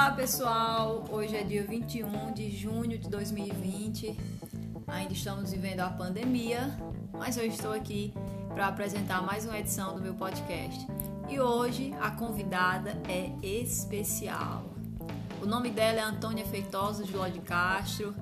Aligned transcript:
Olá 0.00 0.12
pessoal, 0.12 1.04
hoje 1.10 1.36
é 1.36 1.42
dia 1.42 1.62
21 1.62 2.32
de 2.32 2.50
junho 2.56 2.98
de 2.98 3.06
2020. 3.10 4.18
Ainda 4.86 5.12
estamos 5.12 5.52
vivendo 5.52 5.80
a 5.80 5.90
pandemia, 5.90 6.74
mas 7.12 7.36
eu 7.36 7.44
estou 7.44 7.70
aqui 7.70 8.14
para 8.48 8.68
apresentar 8.68 9.20
mais 9.20 9.44
uma 9.44 9.58
edição 9.58 9.94
do 9.94 10.00
meu 10.00 10.14
podcast. 10.14 10.86
E 11.28 11.38
hoje 11.38 11.92
a 12.00 12.12
convidada 12.12 12.96
é 13.10 13.30
especial. 13.46 14.74
O 15.42 15.44
nome 15.44 15.68
dela 15.68 15.98
é 15.98 16.02
Antônia 16.02 16.46
Feitosa 16.46 17.04
de 17.04 17.14
Ló 17.14 17.28
de 17.28 17.40
Castro, 17.40 18.16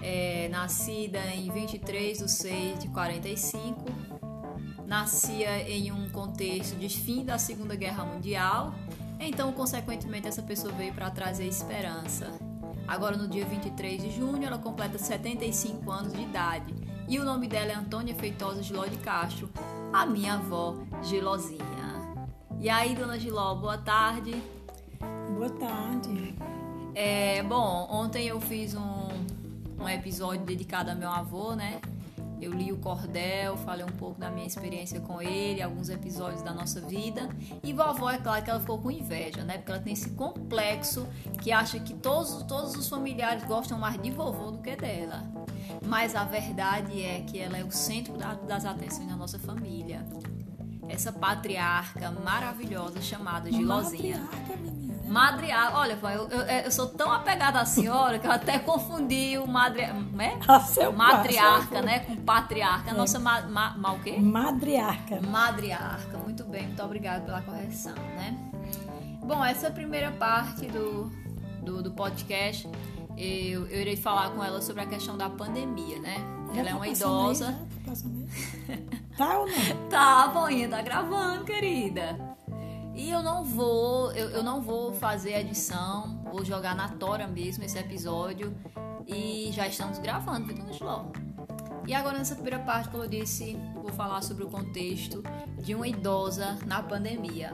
é 0.00 0.48
nascida 0.48 1.20
em 1.34 1.50
23 1.50 2.20
de 2.20 2.30
6 2.30 2.78
de 2.78 2.88
45. 2.88 3.84
Nascia 4.86 5.68
em 5.68 5.92
um 5.92 6.08
contexto 6.08 6.74
de 6.76 6.88
fim 6.88 7.22
da 7.22 7.36
Segunda 7.36 7.76
Guerra 7.76 8.02
Mundial 8.02 8.72
então, 9.20 9.52
consequentemente, 9.52 10.28
essa 10.28 10.42
pessoa 10.42 10.72
veio 10.72 10.92
para 10.94 11.10
trazer 11.10 11.46
esperança. 11.46 12.30
Agora, 12.86 13.16
no 13.16 13.28
dia 13.28 13.44
23 13.44 14.02
de 14.02 14.10
junho, 14.10 14.44
ela 14.44 14.58
completa 14.58 14.98
75 14.98 15.90
anos 15.90 16.12
de 16.12 16.22
idade. 16.22 16.74
E 17.08 17.18
o 17.18 17.24
nome 17.24 17.48
dela 17.48 17.72
é 17.72 17.74
Antônia 17.74 18.14
Feitosa 18.14 18.62
Giló 18.62 18.86
de 18.86 18.98
Castro, 18.98 19.50
a 19.92 20.06
minha 20.06 20.34
avó 20.34 20.76
Gilozinha. 21.02 21.66
E 22.60 22.68
aí, 22.68 22.94
dona 22.94 23.18
Giló, 23.18 23.54
boa 23.54 23.78
tarde. 23.78 24.42
Boa 25.34 25.50
tarde. 25.50 26.34
É, 26.94 27.42
bom, 27.42 27.86
ontem 27.90 28.26
eu 28.26 28.40
fiz 28.40 28.74
um, 28.74 29.08
um 29.78 29.88
episódio 29.88 30.44
dedicado 30.44 30.90
a 30.90 30.94
meu 30.94 31.10
avô, 31.10 31.54
né? 31.54 31.80
Eu 32.40 32.52
li 32.52 32.72
o 32.72 32.76
Cordel, 32.78 33.56
falei 33.58 33.84
um 33.84 33.96
pouco 33.96 34.20
da 34.20 34.30
minha 34.30 34.46
experiência 34.46 35.00
com 35.00 35.20
ele, 35.20 35.60
alguns 35.60 35.88
episódios 35.88 36.42
da 36.42 36.52
nossa 36.52 36.80
vida. 36.80 37.28
E 37.62 37.72
vovó, 37.72 38.10
é 38.10 38.18
claro 38.18 38.42
que 38.42 38.50
ela 38.50 38.60
ficou 38.60 38.78
com 38.78 38.90
inveja, 38.90 39.42
né? 39.42 39.58
Porque 39.58 39.72
ela 39.72 39.80
tem 39.80 39.92
esse 39.92 40.10
complexo 40.10 41.06
que 41.42 41.50
acha 41.50 41.78
que 41.80 41.94
todos, 41.94 42.42
todos 42.44 42.76
os 42.76 42.88
familiares 42.88 43.44
gostam 43.44 43.78
mais 43.78 44.00
de 44.00 44.10
vovô 44.10 44.52
do 44.52 44.58
que 44.58 44.76
dela. 44.76 45.24
Mas 45.84 46.14
a 46.14 46.24
verdade 46.24 47.02
é 47.02 47.20
que 47.22 47.38
ela 47.38 47.58
é 47.58 47.64
o 47.64 47.70
centro 47.70 48.14
das 48.46 48.64
atenções 48.64 49.08
da 49.08 49.16
nossa 49.16 49.38
família. 49.38 50.06
Essa 50.88 51.12
patriarca 51.12 52.10
maravilhosa 52.10 53.00
chamada 53.02 53.50
Gilozinha. 53.50 54.18
Matriarca, 54.18 54.56
menina. 54.56 54.87
Madriarca, 55.08 55.78
olha, 55.78 55.98
eu, 56.02 56.28
eu, 56.28 56.40
eu, 56.64 56.70
sou 56.70 56.86
tão 56.86 57.10
apegada 57.10 57.60
à 57.60 57.64
senhora 57.64 58.18
que 58.18 58.26
eu 58.26 58.30
até 58.30 58.58
confundi 58.58 59.38
o 59.38 59.46
madri, 59.46 59.86
né? 60.12 60.38
Matriarca, 60.94 61.74
pai, 61.74 61.82
né? 61.82 61.98
Com 62.00 62.16
patriarca. 62.16 62.90
É. 62.90 62.94
Nossa, 62.94 63.18
ma, 63.18 63.40
ma, 63.42 63.76
ma, 63.76 63.92
o 63.92 64.00
quê? 64.00 64.18
Madriarca. 64.18 65.20
Madriarca, 65.22 66.18
muito 66.18 66.44
bem, 66.44 66.66
muito 66.66 66.82
obrigada 66.82 67.24
pela 67.24 67.40
correção, 67.42 67.94
né? 67.94 68.36
Bom, 69.22 69.44
essa 69.44 69.70
primeira 69.70 70.10
parte 70.12 70.66
do, 70.66 71.10
do, 71.62 71.82
do 71.82 71.90
podcast, 71.92 72.68
eu, 73.16 73.66
eu 73.66 73.80
irei 73.80 73.96
falar 73.96 74.30
com 74.30 74.44
ela 74.44 74.60
sobre 74.60 74.82
a 74.82 74.86
questão 74.86 75.16
da 75.16 75.28
pandemia, 75.28 75.98
né? 75.98 76.16
Já 76.54 76.60
ela 76.60 76.68
é 76.68 76.72
tá 76.72 76.76
uma 76.76 76.86
passando 76.86 77.10
idosa. 77.10 77.48
aí, 77.48 77.54
já 77.54 77.92
tá 77.92 79.26
tá 79.26 79.38
ou 79.38 79.46
não? 79.46 79.88
Tá, 79.90 80.28
boinha, 80.28 80.68
tá 80.68 80.80
gravando, 80.82 81.44
querida. 81.44 82.27
E 82.98 83.10
eu 83.10 83.22
não 83.22 83.44
vou, 83.44 84.10
eu, 84.10 84.28
eu 84.30 84.42
não 84.42 84.60
vou 84.60 84.92
fazer 84.92 85.34
edição, 85.34 86.20
vou 86.32 86.44
jogar 86.44 86.74
na 86.74 86.88
tora 86.88 87.28
mesmo 87.28 87.62
esse 87.62 87.78
episódio. 87.78 88.52
E 89.06 89.50
já 89.52 89.68
estamos 89.68 89.98
gravando, 89.98 90.48
viu, 90.48 90.56
Dona 90.56 90.72
Giló? 90.72 91.04
E 91.86 91.94
agora 91.94 92.18
nessa 92.18 92.34
primeira 92.34 92.58
parte, 92.58 92.88
como 92.88 93.04
eu 93.04 93.08
disse, 93.08 93.56
vou 93.76 93.92
falar 93.92 94.20
sobre 94.22 94.42
o 94.42 94.48
contexto 94.48 95.22
de 95.62 95.76
uma 95.76 95.86
idosa 95.86 96.58
na 96.66 96.82
pandemia. 96.82 97.52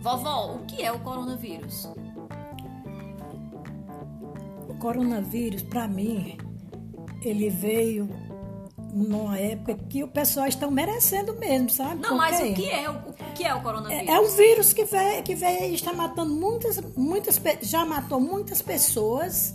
Vovó, 0.00 0.56
o 0.56 0.66
que 0.66 0.82
é 0.82 0.90
o 0.90 0.98
coronavírus? 0.98 1.88
O 4.68 4.74
coronavírus, 4.74 5.62
para 5.62 5.86
mim, 5.86 6.36
ele 7.22 7.48
veio 7.48 8.10
numa 9.04 9.38
época 9.38 9.74
que 9.88 10.02
o 10.02 10.08
pessoal 10.08 10.46
está 10.46 10.70
merecendo 10.70 11.34
mesmo, 11.34 11.70
sabe? 11.70 12.00
Não, 12.00 12.16
mas 12.16 12.40
o 12.40 12.54
que 12.54 12.70
é 12.70 12.90
o, 12.90 12.94
o 12.94 13.14
que 13.34 13.44
é 13.44 13.54
o 13.54 13.62
coronavírus? 13.62 14.08
É, 14.08 14.12
é 14.12 14.20
um 14.20 14.28
vírus 14.28 14.72
que 14.72 14.84
veio, 14.84 15.22
que 15.22 15.34
veio 15.34 15.70
e 15.70 15.74
está 15.74 15.92
matando 15.92 16.34
muitas, 16.34 16.80
muitas, 16.96 17.40
já 17.62 17.84
matou 17.84 18.20
muitas 18.20 18.60
pessoas 18.60 19.54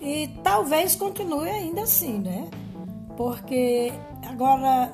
e 0.00 0.28
talvez 0.42 0.94
continue 0.94 1.48
ainda 1.48 1.82
assim, 1.82 2.18
né? 2.18 2.48
Porque 3.16 3.92
agora, 4.28 4.92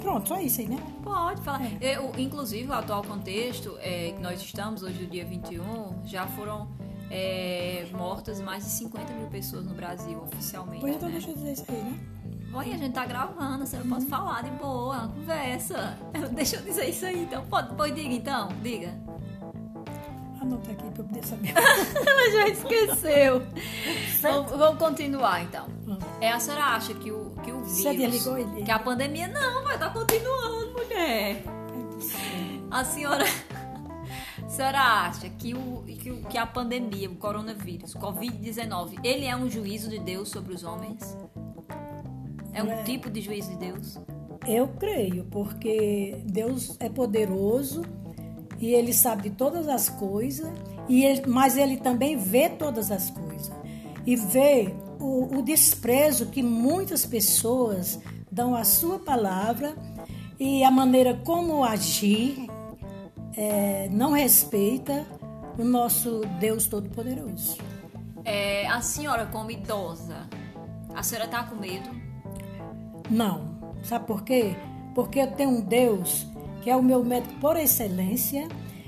pronto, 0.00 0.28
só 0.28 0.38
isso 0.38 0.60
aí, 0.60 0.68
né? 0.68 0.78
Pode 1.02 1.40
falar. 1.42 1.62
Eu, 1.80 2.12
inclusive, 2.18 2.68
o 2.68 2.72
atual 2.72 3.02
contexto 3.02 3.76
é, 3.80 4.12
que 4.12 4.20
nós 4.20 4.40
estamos, 4.40 4.82
hoje, 4.82 5.02
no 5.02 5.08
dia 5.08 5.24
21, 5.24 6.04
já 6.04 6.26
foram 6.26 6.68
é, 7.10 7.86
mortas 7.92 8.40
mais 8.40 8.64
de 8.64 8.70
50 8.70 9.12
mil 9.12 9.28
pessoas 9.28 9.66
no 9.66 9.74
Brasil, 9.74 10.22
oficialmente. 10.22 10.80
Pois 10.80 10.96
então 10.96 11.08
né? 11.08 11.14
deixa 11.14 11.30
eu 11.30 11.34
dizer 11.34 11.52
isso 11.52 11.64
aí, 11.68 11.82
né? 11.82 11.98
Olha, 12.54 12.74
a 12.74 12.76
gente 12.76 12.92
tá 12.92 13.06
gravando, 13.06 13.66
você 13.66 13.78
não 13.78 13.88
pode 13.88 14.06
falar 14.06 14.42
de 14.42 14.50
boa, 14.50 14.96
é 14.96 15.18
conversa. 15.18 15.98
Deixa 16.32 16.56
eu 16.56 16.62
dizer 16.62 16.90
isso 16.90 17.06
aí, 17.06 17.22
então. 17.22 17.44
Pode, 17.46 17.74
pode 17.74 17.94
diga 17.94 18.14
então, 18.14 18.48
diga. 18.62 18.94
Anota 20.38 20.70
aqui 20.70 20.90
pra 20.90 21.02
eu 21.02 21.08
poder 21.08 21.24
saber. 21.24 21.54
Ela 21.56 22.30
já 22.30 22.48
esqueceu. 22.48 23.42
vamos, 24.20 24.50
vamos 24.50 24.78
continuar, 24.78 25.42
então. 25.42 25.66
Hum. 25.86 25.98
É, 26.20 26.30
a 26.30 26.38
senhora 26.38 26.64
acha 26.64 26.92
que 26.92 27.10
o, 27.10 27.30
que 27.42 27.50
o 27.50 27.62
vírus... 27.62 27.78
Você 27.78 27.96
desligou 27.96 28.36
ele? 28.36 28.62
Que 28.62 28.70
a 28.70 28.78
pandemia... 28.78 29.28
Não, 29.28 29.64
vai 29.64 29.74
estar 29.74 29.90
continuando, 29.90 30.72
mulher. 30.72 31.44
A 32.70 32.84
senhora... 32.84 33.24
A 34.42 34.54
senhora 34.54 34.80
acha 34.80 35.30
que, 35.30 35.54
o, 35.54 35.82
que, 35.82 36.10
o, 36.10 36.24
que 36.24 36.36
a 36.36 36.46
pandemia, 36.46 37.08
o 37.08 37.16
coronavírus, 37.16 37.94
o 37.94 37.98
Covid-19, 37.98 39.00
ele 39.02 39.24
é 39.24 39.34
um 39.34 39.48
juízo 39.48 39.88
de 39.88 39.98
Deus 39.98 40.28
sobre 40.28 40.52
os 40.52 40.62
homens? 40.62 41.16
É 42.52 42.62
um 42.62 42.84
tipo 42.84 43.10
de 43.10 43.20
juízo 43.20 43.50
de 43.50 43.56
Deus? 43.56 43.98
Eu 44.46 44.68
creio, 44.68 45.24
porque 45.24 46.18
Deus 46.24 46.76
é 46.80 46.88
poderoso 46.88 47.82
e 48.58 48.74
Ele 48.74 48.92
sabe 48.92 49.28
de 49.28 49.30
todas 49.30 49.68
as 49.68 49.88
coisas, 49.88 50.48
e 50.88 51.04
ele, 51.04 51.22
mas 51.26 51.56
Ele 51.56 51.76
também 51.76 52.16
vê 52.16 52.48
todas 52.48 52.90
as 52.90 53.10
coisas. 53.10 53.52
E 54.06 54.16
vê 54.16 54.74
o, 55.00 55.38
o 55.38 55.42
desprezo 55.42 56.26
que 56.26 56.42
muitas 56.42 57.04
pessoas 57.06 57.98
dão 58.30 58.54
à 58.54 58.64
sua 58.64 58.98
palavra 58.98 59.74
e 60.38 60.64
a 60.64 60.70
maneira 60.70 61.14
como 61.24 61.64
agir 61.64 62.48
é, 63.36 63.88
não 63.90 64.12
respeita 64.12 65.06
o 65.58 65.64
nosso 65.64 66.22
Deus 66.40 66.66
Todo-Poderoso. 66.66 67.58
É, 68.24 68.66
a 68.68 68.80
senhora, 68.80 69.26
como 69.26 69.50
idosa, 69.50 70.28
a 70.94 71.02
senhora 71.02 71.28
tá 71.28 71.44
com 71.44 71.56
medo? 71.56 72.01
Não. 73.12 73.52
Sabe 73.82 74.06
por 74.06 74.22
quê? 74.24 74.54
Porque 74.94 75.20
eu 75.20 75.30
tenho 75.32 75.50
um 75.50 75.60
Deus 75.60 76.26
que 76.62 76.70
é 76.70 76.76
o 76.76 76.82
meu 76.82 77.04
médico 77.04 77.34
por 77.40 77.56
excelência 77.56 78.46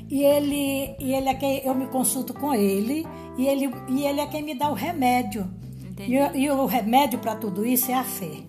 e 0.08 0.22
ele, 0.22 0.94
e 1.00 1.12
ele 1.14 1.28
é 1.28 1.34
quem 1.34 1.58
eu 1.64 1.74
me 1.74 1.86
consulto 1.86 2.32
com 2.32 2.54
ele 2.54 3.06
e 3.36 3.46
ele, 3.46 3.70
e 3.88 4.06
ele 4.06 4.20
é 4.20 4.26
quem 4.26 4.42
me 4.42 4.54
dá 4.54 4.70
o 4.70 4.74
remédio. 4.74 5.50
E, 5.98 6.18
o- 6.18 6.36
e 6.36 6.50
o 6.50 6.66
remédio 6.66 7.18
para 7.18 7.34
tudo 7.36 7.64
isso 7.66 7.90
é 7.90 7.94
a 7.94 8.04
fé. 8.04 8.42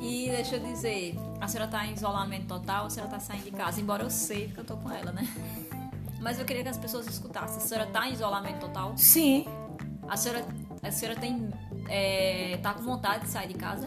E 0.00 0.28
deixa 0.30 0.56
eu 0.56 0.60
dizer, 0.60 1.14
a 1.40 1.46
senhora 1.46 1.70
tá 1.70 1.86
em 1.86 1.92
isolamento 1.92 2.46
total, 2.46 2.86
a 2.86 2.90
senhora 2.90 3.10
tá 3.12 3.20
saindo 3.20 3.44
de 3.44 3.50
casa, 3.52 3.80
embora 3.80 4.02
eu 4.02 4.10
sei 4.10 4.48
que 4.48 4.58
eu 4.58 4.64
tô 4.64 4.76
com 4.76 4.90
ela, 4.90 5.12
né? 5.12 5.26
Mas 6.20 6.38
eu 6.38 6.44
queria 6.44 6.62
que 6.62 6.68
as 6.68 6.78
pessoas 6.78 7.06
escutassem. 7.06 7.56
A 7.56 7.60
senhora 7.60 7.86
tá 7.86 8.08
em 8.08 8.12
isolamento 8.12 8.58
total? 8.60 8.92
Sim, 8.96 9.44
A 10.08 10.16
senhora, 10.16 10.44
a 10.82 10.90
senhora 10.90 11.18
tem. 11.20 11.48
É, 11.88 12.58
tá 12.62 12.74
com 12.74 12.82
vontade 12.82 13.24
de 13.24 13.30
sair 13.30 13.48
de 13.48 13.54
casa? 13.54 13.86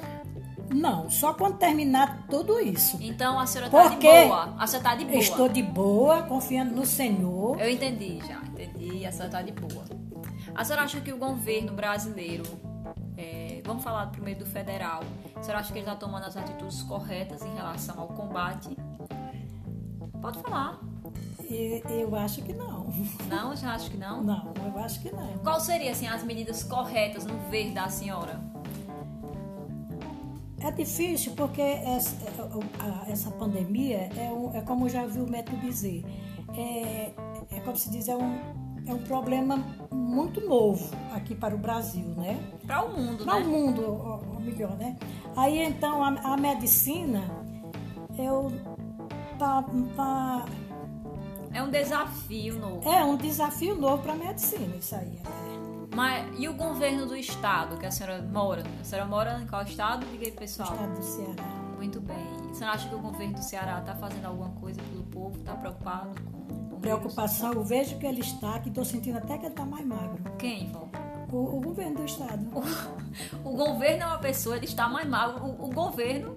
Não, 0.74 1.09
só 1.09 1.34
quando 1.34 1.58
terminar 1.58 2.26
tudo 2.30 2.59
isso. 2.59 2.98
Então 3.02 3.40
a 3.40 3.46
senhora 3.46 3.70
tá 3.70 3.88
de 3.88 3.98
boa. 3.98 4.56
A 4.58 4.68
senhora 4.68 4.90
tá 4.90 4.96
de 4.96 5.06
boa. 5.06 5.18
Estou 5.18 5.50
de 5.50 5.64
boa, 5.64 6.24
confiando 6.24 6.75
no 6.75 6.86
Senhor. 6.86 7.60
Eu 7.60 7.69
entendi 7.69 8.19
já, 8.25 8.42
entendi. 8.44 9.06
A 9.06 9.12
senhora 9.12 9.31
tá 9.31 9.42
de 9.42 9.51
boa. 9.51 9.86
A 10.54 10.63
senhora 10.63 10.84
acha 10.84 11.01
que 11.01 11.12
o 11.12 11.18
governo 11.18 11.74
brasileiro, 11.74 12.44
é, 13.18 13.62
vamos 13.66 13.84
falar 13.84 14.07
primeiro 14.07 14.39
do 14.39 14.45
federal, 14.45 15.04
a 15.36 15.44
senhora 15.44 15.60
acha 15.60 15.72
que 15.72 15.80
ele 15.80 15.86
está 15.86 15.95
tomando 15.95 16.25
as 16.25 16.38
atitudes 16.38 16.81
corretas 16.84 17.44
em 17.44 17.54
relação 17.54 18.00
ao 18.00 18.07
combate? 18.07 18.75
Pode 20.22 20.39
falar. 20.39 20.80
Eu 21.48 22.16
acho 22.16 22.42
que 22.42 22.54
não. 22.54 22.88
Não, 23.28 23.51
eu 23.51 23.57
já 23.57 23.74
acho 23.74 23.92
que 23.92 23.98
não. 23.98 24.24
Não, 24.24 24.54
eu 24.66 24.80
acho 24.80 25.00
que 25.01 25.13
não. 25.13 25.38
Qual 25.39 25.60
seriam 25.60 25.92
assim, 25.92 26.07
as 26.07 26.24
medidas 26.24 26.63
corretas 26.63 27.25
no 27.25 27.38
ver 27.50 27.72
da 27.72 27.88
senhora? 27.89 28.39
É 30.65 30.71
difícil 30.71 31.33
porque 31.35 31.62
essa, 31.62 32.15
a- 32.79 33.09
essa 33.12 33.29
pandemia 33.31 34.09
é, 34.17 34.31
um- 34.31 34.51
é 34.56 34.62
como 34.62 34.89
já 34.89 35.06
vi 35.06 35.19
o 35.21 35.29
médico 35.29 35.56
dizer, 35.57 36.03
é, 36.57 37.12
é 37.51 37.59
como 37.59 37.75
se 37.77 37.89
diz, 37.91 38.07
é 38.07 38.15
um, 38.15 38.39
é 38.88 38.94
um 38.94 38.97
problema 39.03 39.57
muito 39.91 40.41
novo 40.41 40.89
aqui 41.13 41.35
para 41.35 41.53
o 41.53 41.57
Brasil, 41.57 42.07
né? 42.17 42.39
Para 42.65 42.83
o 42.83 43.00
mundo, 43.00 43.23
Para 43.25 43.39
né? 43.39 43.45
o 43.45 43.50
mundo, 43.50 43.81
ou, 43.83 44.33
ou 44.35 44.39
melhor, 44.39 44.75
né? 44.77 44.95
Aí 45.35 45.59
então 45.62 46.03
a, 46.03 46.33
a 46.33 46.38
medicina, 46.38 47.21
eu 48.17 48.51
tá, 49.38 49.63
tá 49.95 50.45
É 51.53 51.62
um 51.62 51.69
desafio 51.69 52.57
novo. 52.59 52.89
É 52.89 53.03
um 53.03 53.15
desafio 53.17 53.75
novo 53.75 54.01
para 54.01 54.13
a 54.13 54.15
medicina, 54.15 54.75
isso 54.77 54.95
aí. 54.95 55.19
É. 55.51 55.55
Mas 55.95 56.27
e 56.38 56.50
o 56.50 56.53
governo 56.53 57.06
do 57.06 57.15
estado 57.15 57.77
que 57.77 57.86
a 57.86 57.92
senhora 57.92 58.21
mora? 58.21 58.63
A 58.81 58.83
senhora 58.83 59.07
mora 59.07 59.39
em 59.42 59.47
qual 59.47 59.63
estado? 59.63 60.06
Diga 60.12 60.25
aí, 60.25 60.31
pessoal. 60.31 60.74
Estado 60.74 60.94
do 60.94 61.03
Ceará. 61.03 61.44
Muito 61.77 62.01
bem. 62.01 62.18
Você 62.50 62.65
acha 62.65 62.89
que 62.89 62.95
o 62.95 63.00
governo 63.00 63.36
do 63.36 63.42
Ceará 63.42 63.80
está 63.80 63.95
fazendo 63.95 64.25
alguma 64.25 64.50
coisa 64.59 64.81
pelo 64.92 65.03
povo? 65.03 65.38
Está 65.38 65.53
preocupado 65.56 66.09
com, 66.21 66.80
Preocupação, 66.81 67.53
eu 67.53 67.63
vejo 67.63 67.97
que 67.97 68.06
ele 68.06 68.19
está, 68.19 68.59
que 68.59 68.69
estou 68.69 68.86
sentindo 68.86 69.18
até 69.18 69.38
que 69.38 69.45
ele 69.45 69.53
está 69.53 69.65
mais 69.65 69.86
magro. 69.88 70.19
Quem? 70.38 70.71
O, 71.31 71.57
o, 71.57 71.62
governo 71.62 71.95
do 71.95 72.06
estado. 72.06 72.45
O, 73.44 73.50
o, 73.50 73.56
governo 73.56 74.03
é 74.03 74.06
uma 74.06 74.19
pessoa, 74.19 74.57
ele 74.57 74.65
está 74.65 74.88
mais 74.88 75.07
magro. 75.07 75.44
O, 75.44 75.65
o 75.65 75.74
governo 75.74 76.36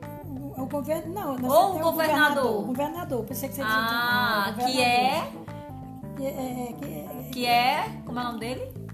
o 0.56 0.66
governo, 0.66 1.12
não. 1.12 1.48
Ou 1.48 1.76
o 1.76 1.78
governador. 1.80 2.62
O 2.62 2.66
governador, 2.66 3.24
pensei 3.24 3.48
que 3.48 3.56
você 3.56 3.62
dizia. 3.62 3.78
Ah, 3.78 4.54
que 4.56 4.80
é, 4.82 5.30
que 6.16 6.26
é, 6.26 6.72
que 6.72 6.84
é. 6.84 7.28
Que 7.30 7.46
é. 7.46 8.02
Como 8.04 8.18
é 8.18 8.22
o 8.22 8.24
nome 8.24 8.40
dele? 8.40 8.87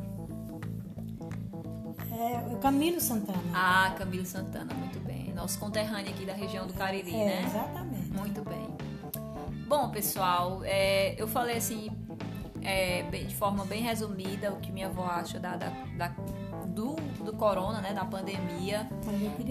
É 2.15 2.55
o 2.55 2.59
Camilo 2.59 3.01
Santana. 3.01 3.43
Ah, 3.53 3.95
Camilo 3.99 4.25
Santana, 4.25 4.73
muito 4.75 5.01
bem. 5.01 5.33
Nosso 5.35 5.59
conterrâneo 5.59 6.11
aqui 6.11 6.25
da 6.25 6.33
região 6.33 6.67
do 6.67 6.73
Cariri, 6.73 7.15
é, 7.15 7.25
né? 7.25 7.45
Exatamente. 7.47 8.11
Muito 8.13 8.43
bem. 8.43 8.69
Bom, 9.67 9.91
pessoal, 9.91 10.63
é, 10.65 11.21
eu 11.21 11.27
falei 11.27 11.57
assim, 11.57 11.91
é, 12.63 13.03
de 13.03 13.35
forma 13.35 13.65
bem 13.65 13.83
resumida, 13.83 14.53
o 14.53 14.61
que 14.61 14.71
minha 14.71 14.87
avó 14.87 15.05
acha 15.05 15.41
da, 15.41 15.57
da, 15.57 15.71
da 15.97 16.09
do, 16.67 16.97
do 17.25 17.33
corona, 17.33 17.81
né, 17.81 17.93
da 17.93 18.05
pandemia. 18.05 18.89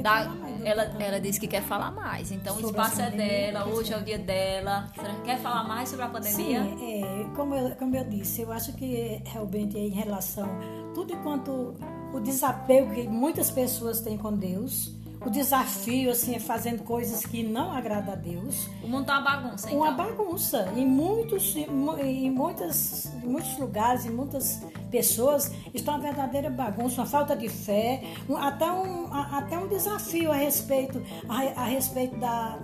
Da, 0.02 0.32
ela, 0.64 0.84
ela 1.00 1.20
disse 1.20 1.40
que 1.40 1.48
quer 1.48 1.62
falar 1.62 1.92
mais. 1.92 2.32
Então 2.32 2.54
sobre 2.56 2.68
o 2.68 2.70
espaço 2.70 3.02
é 3.02 3.10
dela, 3.12 3.66
hoje 3.66 3.94
é 3.94 3.98
o 3.98 4.04
dia 4.04 4.18
dela. 4.18 4.90
Quer 5.24 5.40
falar 5.40 5.64
mais 5.64 5.90
sobre 5.90 6.06
a 6.06 6.10
pandemia? 6.10 6.64
Sim, 6.64 7.04
é, 7.04 7.26
como, 7.36 7.56
eu, 7.56 7.76
como 7.76 7.96
eu 7.96 8.04
disse, 8.04 8.42
eu 8.42 8.52
acho 8.52 8.74
que 8.74 9.22
realmente 9.26 9.78
em 9.78 9.90
relação 9.90 10.48
tudo 10.94 11.16
quanto 11.18 11.76
o 12.14 12.20
desapego 12.20 12.94
que 12.94 13.08
muitas 13.08 13.50
pessoas 13.50 14.00
têm 14.00 14.18
com 14.18 14.32
Deus, 14.32 14.94
o 15.26 15.30
desafio 15.30 16.12
assim 16.12 16.36
é 16.36 16.40
fazendo 16.40 16.84
coisas 16.84 17.26
que 17.26 17.44
não 17.44 17.72
agradam 17.72 18.14
a 18.14 18.16
Deus. 18.16 18.68
O 18.84 18.88
mundo 18.88 19.06
tá 19.06 19.20
uma 19.20 19.22
bagunça, 19.22 19.68
então. 19.68 19.80
Uma 19.80 19.92
bagunça. 19.92 20.74
Em 20.76 20.86
muitos, 20.86 21.56
em, 21.56 22.30
muitas, 22.30 23.06
em 23.24 23.28
muitos 23.28 23.58
lugares, 23.58 24.06
em 24.06 24.10
muitas 24.10 24.62
pessoas, 24.92 25.52
está 25.74 25.94
uma 25.94 26.02
verdadeira 26.02 26.50
bagunça, 26.50 27.02
uma 27.02 27.08
falta 27.08 27.36
de 27.36 27.48
fé, 27.48 28.04
até, 28.38 28.70
um, 28.72 29.14
até 29.14 29.58
um 29.58 29.68
desafio 29.68 30.32
a 30.32 30.36
respeito, 30.36 31.02
a, 31.30 31.62
a 31.62 31.66
respeito 31.66 32.18
da. 32.18 32.60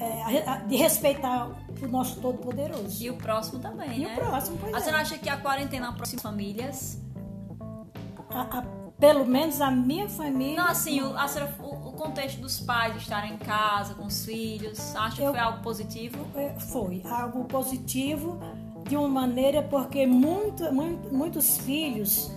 É, 0.00 0.64
de 0.68 0.76
respeitar 0.76 1.50
o 1.82 1.88
nosso 1.88 2.20
Todo-Poderoso. 2.20 3.02
E 3.02 3.10
o 3.10 3.16
próximo 3.16 3.58
também, 3.58 3.96
e 3.96 4.04
né? 4.04 4.10
E 4.10 4.12
o 4.12 4.14
próximo, 4.14 4.56
pois 4.60 4.72
a 4.72 4.78
é. 4.78 4.80
Você 4.80 4.90
acha 4.90 5.18
que 5.18 5.28
a 5.28 5.36
quarentena 5.36 5.88
aproxima 5.88 6.22
famílias? 6.22 7.00
A, 8.30 8.58
a, 8.58 8.77
pelo 8.98 9.24
menos 9.24 9.60
a 9.60 9.70
minha 9.70 10.08
família. 10.08 10.56
Não, 10.56 10.68
assim, 10.68 11.00
o, 11.00 11.16
a, 11.16 11.26
o, 11.60 11.88
o, 11.88 11.92
contexto 11.92 12.40
dos 12.40 12.60
pais 12.60 12.96
estarem 12.96 13.34
em 13.34 13.38
casa 13.38 13.94
com 13.94 14.06
os 14.06 14.24
filhos, 14.24 14.94
acha 14.96 15.16
que 15.16 15.28
foi 15.28 15.38
algo 15.38 15.62
positivo? 15.62 16.26
É, 16.34 16.50
foi 16.58 17.02
algo 17.04 17.44
positivo 17.44 18.38
de 18.88 18.96
uma 18.96 19.08
maneira 19.08 19.62
porque 19.62 20.06
muito, 20.06 20.72
muito, 20.72 21.12
muitos 21.14 21.58
filhos 21.58 22.30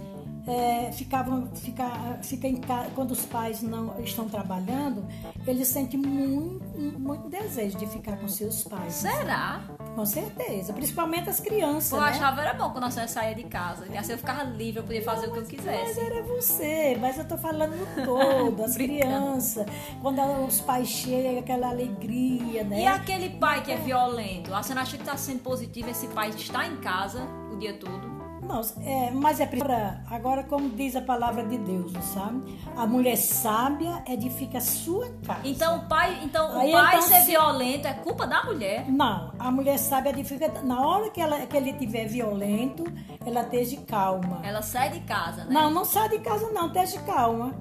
é, 0.47 0.91
ficavam 0.91 1.47
fica, 1.55 2.19
fica 2.23 2.47
em 2.47 2.57
casa, 2.57 2.89
quando 2.95 3.11
os 3.11 3.25
pais 3.25 3.61
não 3.61 3.99
estão 3.99 4.27
trabalhando, 4.27 5.05
eles 5.45 5.67
sentem 5.67 5.99
muito, 5.99 6.65
muito 6.99 7.29
desejo 7.29 7.77
de 7.77 7.87
ficar 7.87 8.17
com 8.17 8.27
seus 8.27 8.63
pais. 8.63 8.93
Será? 8.93 9.61
Com 9.95 10.05
certeza, 10.05 10.73
principalmente 10.73 11.29
as 11.29 11.39
crianças. 11.39 11.91
Eu 11.91 11.99
né? 11.99 12.09
achava 12.09 12.41
era 12.41 12.53
bom 12.53 12.69
quando 12.71 12.83
nós 12.83 13.11
saía 13.11 13.35
de 13.35 13.43
casa, 13.43 13.85
e 13.91 13.97
assim 13.97 14.13
eu 14.13 14.17
ficava 14.17 14.43
livre, 14.43 14.79
eu 14.79 14.83
podia 14.83 15.03
fazer 15.03 15.27
não, 15.27 15.33
o 15.33 15.33
que 15.33 15.39
eu 15.39 15.45
quisesse. 15.45 15.83
Mas 15.83 15.97
era 15.97 16.23
você, 16.23 16.97
mas 16.99 17.17
eu 17.17 17.27
tô 17.27 17.37
falando 17.37 17.75
no 17.75 18.05
todo, 18.05 18.63
as 18.63 18.75
crianças, 18.77 19.65
quando 20.01 20.21
os 20.45 20.61
pais 20.61 20.87
chegam, 20.87 21.39
aquela 21.39 21.69
alegria, 21.69 22.63
né? 22.63 22.81
E 22.81 22.87
aquele 22.87 23.31
pai 23.31 23.63
que 23.63 23.71
é 23.71 23.77
violento, 23.77 24.53
a 24.53 24.63
senhora 24.63 24.81
acha 24.81 24.95
que 24.95 25.03
está 25.03 25.17
sendo 25.17 25.41
positivo 25.41 25.89
esse 25.89 26.07
pai 26.07 26.29
estar 26.29 26.65
em 26.67 26.77
casa 26.77 27.27
o 27.51 27.57
dia 27.57 27.73
todo? 27.73 28.20
Irmãos, 28.41 28.75
é, 28.83 29.11
mas 29.11 29.39
é 29.39 29.43
agora, 29.43 30.01
agora, 30.09 30.43
como 30.43 30.69
diz 30.69 30.95
a 30.95 31.01
palavra 31.01 31.43
de 31.43 31.59
Deus, 31.59 31.91
sabe? 32.03 32.59
A 32.75 32.87
mulher 32.87 33.15
sábia 33.15 34.03
edifica 34.07 34.57
a 34.57 34.61
sua 34.61 35.09
casa. 35.25 35.41
Então, 35.43 35.77
o 35.77 35.87
pai, 35.87 36.19
então, 36.23 36.59
Aí, 36.59 36.69
o 36.69 36.71
pai 36.73 36.95
então, 36.95 37.07
ser 37.07 37.21
se... 37.21 37.27
violento 37.27 37.87
é 37.87 37.93
culpa 37.93 38.25
da 38.25 38.43
mulher? 38.43 38.89
Não, 38.89 39.31
a 39.37 39.51
mulher 39.51 39.77
sábia 39.77 40.09
edifica. 40.09 40.51
Na 40.63 40.81
hora 40.85 41.09
que, 41.11 41.21
ela, 41.21 41.45
que 41.45 41.55
ele 41.55 41.73
tiver 41.73 42.07
violento, 42.07 42.83
ela 43.23 43.41
esteja 43.41 43.77
calma. 43.87 44.41
Ela 44.43 44.63
sai 44.63 44.89
de 44.89 45.01
casa, 45.01 45.45
né? 45.45 45.53
Não, 45.53 45.69
não 45.69 45.85
sai 45.85 46.09
de 46.09 46.19
casa, 46.19 46.49
não, 46.51 46.67
esteja 46.67 46.99
calma. 47.01 47.53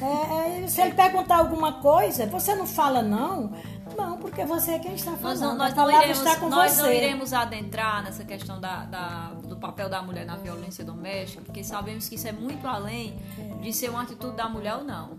É, 0.00 0.64
é, 0.64 0.66
se 0.66 0.80
ele 0.80 0.94
perguntar 0.94 1.38
alguma 1.38 1.74
coisa, 1.74 2.26
você 2.26 2.54
não 2.54 2.66
fala 2.66 3.02
não. 3.02 3.52
Não, 3.96 4.16
porque 4.16 4.44
você 4.44 4.72
é 4.72 4.78
quem 4.78 4.94
está 4.94 5.12
falando. 5.12 5.40
Nós 5.40 5.40
não, 5.40 5.56
nós 5.56 5.74
não 5.74 5.90
iremos, 5.90 6.50
nós 6.50 6.78
não 6.78 6.92
iremos 6.92 7.32
adentrar 7.32 8.02
nessa 8.02 8.24
questão 8.24 8.60
da, 8.60 8.84
da, 8.86 9.32
do 9.42 9.51
papel 9.62 9.88
da 9.88 10.02
mulher 10.02 10.26
na 10.26 10.36
violência 10.36 10.84
doméstica, 10.84 11.40
porque 11.42 11.62
sabemos 11.62 12.08
que 12.08 12.16
isso 12.16 12.26
é 12.26 12.32
muito 12.32 12.66
além 12.66 13.16
de 13.62 13.72
ser 13.72 13.88
uma 13.90 14.02
atitude 14.02 14.36
da 14.36 14.48
mulher 14.48 14.74
ou 14.74 14.84
não. 14.84 15.18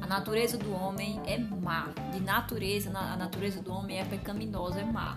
A 0.00 0.06
natureza 0.06 0.58
do 0.58 0.70
homem 0.74 1.18
é 1.26 1.38
má. 1.38 1.88
De 2.12 2.20
natureza, 2.20 2.90
a 2.94 3.16
natureza 3.16 3.62
do 3.62 3.72
homem 3.72 3.98
é 3.98 4.04
pecaminosa, 4.04 4.80
é 4.80 4.84
má. 4.84 5.16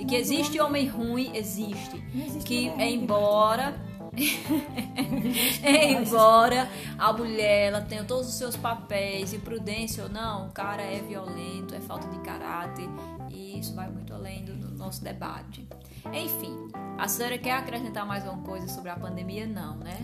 E 0.00 0.04
que 0.04 0.16
existe 0.16 0.60
homem 0.60 0.88
ruim, 0.88 1.30
existe. 1.36 2.02
Que 2.44 2.68
é 2.70 2.90
embora 2.90 3.80
embora 5.62 6.68
a 6.98 7.12
mulher 7.12 7.68
ela 7.68 7.80
tenha 7.80 8.04
todos 8.04 8.28
os 8.28 8.34
seus 8.34 8.56
papéis 8.56 9.32
e 9.32 9.38
prudência 9.38 10.04
ou 10.04 10.08
não, 10.08 10.48
o 10.48 10.52
cara 10.52 10.82
é 10.82 11.00
violento, 11.00 11.74
é 11.74 11.80
falta 11.80 12.08
de 12.08 12.18
caráter 12.20 12.88
e 13.30 13.58
isso 13.58 13.74
vai 13.74 13.88
muito 13.88 14.12
além 14.12 14.44
do, 14.44 14.54
do 14.54 14.74
nosso 14.76 15.02
debate. 15.02 15.66
Enfim, 16.12 16.68
a 16.98 17.08
senhora 17.08 17.38
quer 17.38 17.52
acrescentar 17.52 18.06
mais 18.06 18.26
alguma 18.26 18.44
coisa 18.44 18.68
sobre 18.68 18.90
a 18.90 18.96
pandemia? 18.96 19.46
Não, 19.46 19.76
né? 19.76 19.98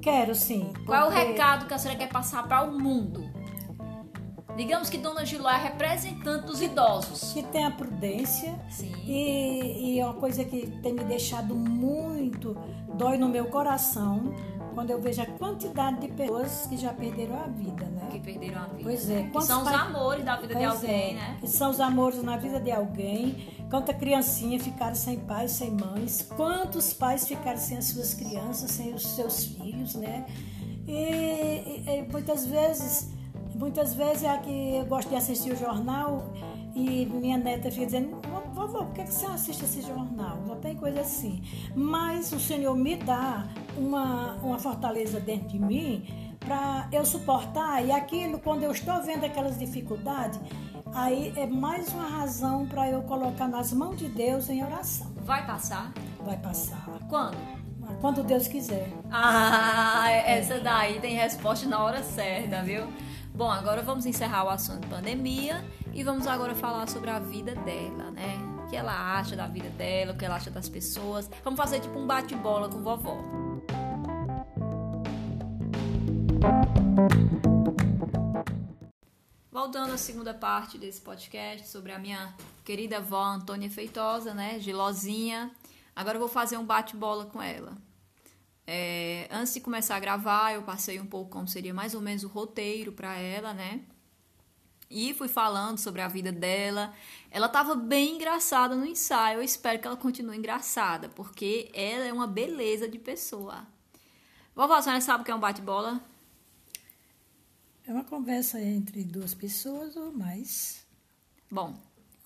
Quero 0.00 0.34
sim. 0.34 0.70
Porque... 0.72 0.84
Qual 0.86 1.02
é 1.02 1.06
o 1.06 1.10
recado 1.10 1.66
que 1.66 1.74
a 1.74 1.78
senhora 1.78 1.98
quer 1.98 2.08
passar 2.08 2.46
para 2.46 2.62
o 2.62 2.78
mundo? 2.78 3.27
Digamos 4.58 4.90
que 4.90 4.98
Dona 4.98 5.24
Giló 5.24 5.48
é 5.48 5.56
representante 5.56 6.44
dos 6.44 6.60
idosos. 6.60 7.32
Que 7.32 7.44
tem 7.44 7.64
a 7.64 7.70
prudência. 7.70 8.58
Sim. 8.68 8.92
E, 9.06 9.94
e 9.94 10.00
é 10.00 10.04
uma 10.04 10.14
coisa 10.14 10.44
que 10.44 10.66
tem 10.82 10.92
me 10.92 11.04
deixado 11.04 11.54
muito, 11.54 12.56
dói 12.92 13.16
no 13.16 13.28
meu 13.28 13.44
coração, 13.44 14.34
quando 14.74 14.90
eu 14.90 15.00
vejo 15.00 15.22
a 15.22 15.26
quantidade 15.26 16.00
de 16.00 16.08
pessoas 16.08 16.66
que 16.66 16.76
já 16.76 16.92
perderam 16.92 17.36
a 17.36 17.46
vida, 17.46 17.84
né? 17.84 18.08
Que 18.10 18.18
perderam 18.18 18.62
a 18.62 18.66
vida. 18.66 18.82
Pois 18.82 19.08
é. 19.08 19.22
Que 19.22 19.42
são 19.42 19.62
os 19.62 19.68
amores 19.68 20.24
da 20.24 20.36
vida 20.36 20.54
pois 20.54 20.58
de 20.58 20.64
alguém, 20.64 21.10
é, 21.10 21.14
né? 21.14 21.36
Que 21.40 21.46
são 21.46 21.70
os 21.70 21.80
amores 21.80 22.22
na 22.24 22.36
vida 22.36 22.58
de 22.58 22.72
alguém. 22.72 23.66
Quanta 23.70 23.94
criancinha 23.94 24.58
ficaram 24.58 24.96
sem 24.96 25.20
pais, 25.20 25.52
sem 25.52 25.70
mães. 25.70 26.28
Quantos 26.36 26.92
pais 26.92 27.28
ficaram 27.28 27.58
sem 27.58 27.78
as 27.78 27.84
suas 27.84 28.12
crianças, 28.12 28.72
sem 28.72 28.92
os 28.92 29.06
seus 29.06 29.44
filhos, 29.44 29.94
né? 29.94 30.26
E, 30.84 30.92
e, 30.92 31.84
e 31.86 32.02
muitas 32.10 32.44
vezes 32.44 33.16
Muitas 33.58 33.92
vezes 33.92 34.22
é 34.22 34.38
que 34.38 34.76
eu 34.76 34.86
gosto 34.86 35.08
de 35.08 35.16
assistir 35.16 35.52
o 35.52 35.56
jornal 35.56 36.32
e 36.74 37.06
minha 37.06 37.36
neta 37.36 37.70
fica 37.72 37.86
dizendo, 37.86 38.20
vovó, 38.54 38.84
por 38.84 38.94
que 38.94 39.04
você 39.04 39.26
assiste 39.26 39.64
esse 39.64 39.82
jornal? 39.82 40.38
Não 40.46 40.56
tem 40.56 40.76
coisa 40.76 41.00
assim. 41.00 41.42
Mas 41.74 42.32
o 42.32 42.38
Senhor 42.38 42.76
me 42.76 42.94
dá 42.94 43.48
uma, 43.76 44.34
uma 44.34 44.58
fortaleza 44.60 45.18
dentro 45.18 45.48
de 45.48 45.58
mim 45.58 46.06
para 46.38 46.88
eu 46.92 47.04
suportar. 47.04 47.84
E 47.84 47.90
aquilo, 47.90 48.38
quando 48.38 48.62
eu 48.62 48.70
estou 48.70 49.02
vendo 49.02 49.24
aquelas 49.24 49.58
dificuldades, 49.58 50.38
aí 50.94 51.32
é 51.36 51.46
mais 51.46 51.92
uma 51.92 52.06
razão 52.06 52.64
para 52.64 52.88
eu 52.88 53.02
colocar 53.02 53.48
nas 53.48 53.72
mãos 53.72 53.98
de 53.98 54.08
Deus 54.08 54.48
em 54.48 54.62
oração. 54.62 55.08
Vai 55.24 55.44
passar? 55.44 55.92
Vai 56.24 56.36
passar. 56.36 56.86
Quando? 57.08 57.36
Quando 58.00 58.22
Deus 58.22 58.46
quiser. 58.46 58.88
Ah, 59.10 60.08
essa 60.24 60.60
daí 60.60 61.00
tem 61.00 61.16
resposta 61.16 61.66
na 61.66 61.82
hora 61.82 62.04
certa, 62.04 62.62
viu? 62.62 62.86
Bom, 63.38 63.52
agora 63.52 63.82
vamos 63.82 64.04
encerrar 64.04 64.46
o 64.46 64.48
assunto 64.48 64.88
pandemia 64.88 65.64
e 65.94 66.02
vamos 66.02 66.26
agora 66.26 66.56
falar 66.56 66.88
sobre 66.88 67.08
a 67.08 67.20
vida 67.20 67.54
dela, 67.54 68.10
né? 68.10 68.36
O 68.64 68.68
que 68.68 68.74
ela 68.74 69.16
acha 69.16 69.36
da 69.36 69.46
vida 69.46 69.70
dela, 69.70 70.12
o 70.12 70.16
que 70.16 70.24
ela 70.24 70.34
acha 70.34 70.50
das 70.50 70.68
pessoas. 70.68 71.30
Vamos 71.44 71.56
fazer 71.56 71.78
tipo 71.78 71.96
um 71.96 72.04
bate-bola 72.04 72.68
com 72.68 72.82
vovó. 72.82 73.16
Voltando 79.52 79.92
à 79.92 79.98
segunda 79.98 80.34
parte 80.34 80.76
desse 80.76 81.00
podcast 81.00 81.68
sobre 81.68 81.92
a 81.92 81.98
minha 82.00 82.34
querida 82.64 82.96
avó 82.96 83.22
Antônia 83.22 83.70
Feitosa, 83.70 84.34
né? 84.34 84.58
Gilozinha. 84.58 85.52
Agora 85.94 86.16
eu 86.16 86.20
vou 86.20 86.28
fazer 86.28 86.56
um 86.56 86.66
bate-bola 86.66 87.26
com 87.26 87.40
ela. 87.40 87.78
É, 88.70 89.26
antes 89.30 89.54
de 89.54 89.60
começar 89.60 89.96
a 89.96 89.98
gravar, 89.98 90.52
eu 90.52 90.62
passei 90.62 91.00
um 91.00 91.06
pouco 91.06 91.30
como 91.30 91.48
seria 91.48 91.72
mais 91.72 91.94
ou 91.94 92.02
menos 92.02 92.22
o 92.22 92.28
roteiro 92.28 92.92
para 92.92 93.16
ela, 93.16 93.54
né? 93.54 93.80
E 94.90 95.14
fui 95.14 95.26
falando 95.26 95.78
sobre 95.78 96.02
a 96.02 96.08
vida 96.08 96.30
dela. 96.30 96.92
Ela 97.30 97.46
estava 97.46 97.74
bem 97.74 98.16
engraçada 98.16 98.76
no 98.76 98.84
ensaio. 98.84 99.38
Eu 99.38 99.42
espero 99.42 99.78
que 99.78 99.86
ela 99.86 99.96
continue 99.96 100.36
engraçada, 100.36 101.08
porque 101.08 101.70
ela 101.72 102.04
é 102.04 102.12
uma 102.12 102.26
beleza 102.26 102.86
de 102.86 102.98
pessoa. 102.98 103.66
Vovó, 104.54 104.74
a 104.74 104.82
senhora 104.82 105.00
sabe 105.00 105.22
o 105.22 105.24
que 105.24 105.30
é 105.30 105.34
um 105.34 105.40
bate-bola? 105.40 106.04
É 107.86 107.90
uma 107.90 108.04
conversa 108.04 108.60
entre 108.60 109.02
duas 109.02 109.32
pessoas 109.32 109.96
ou 109.96 110.12
mais. 110.12 110.86
Bom, 111.50 111.74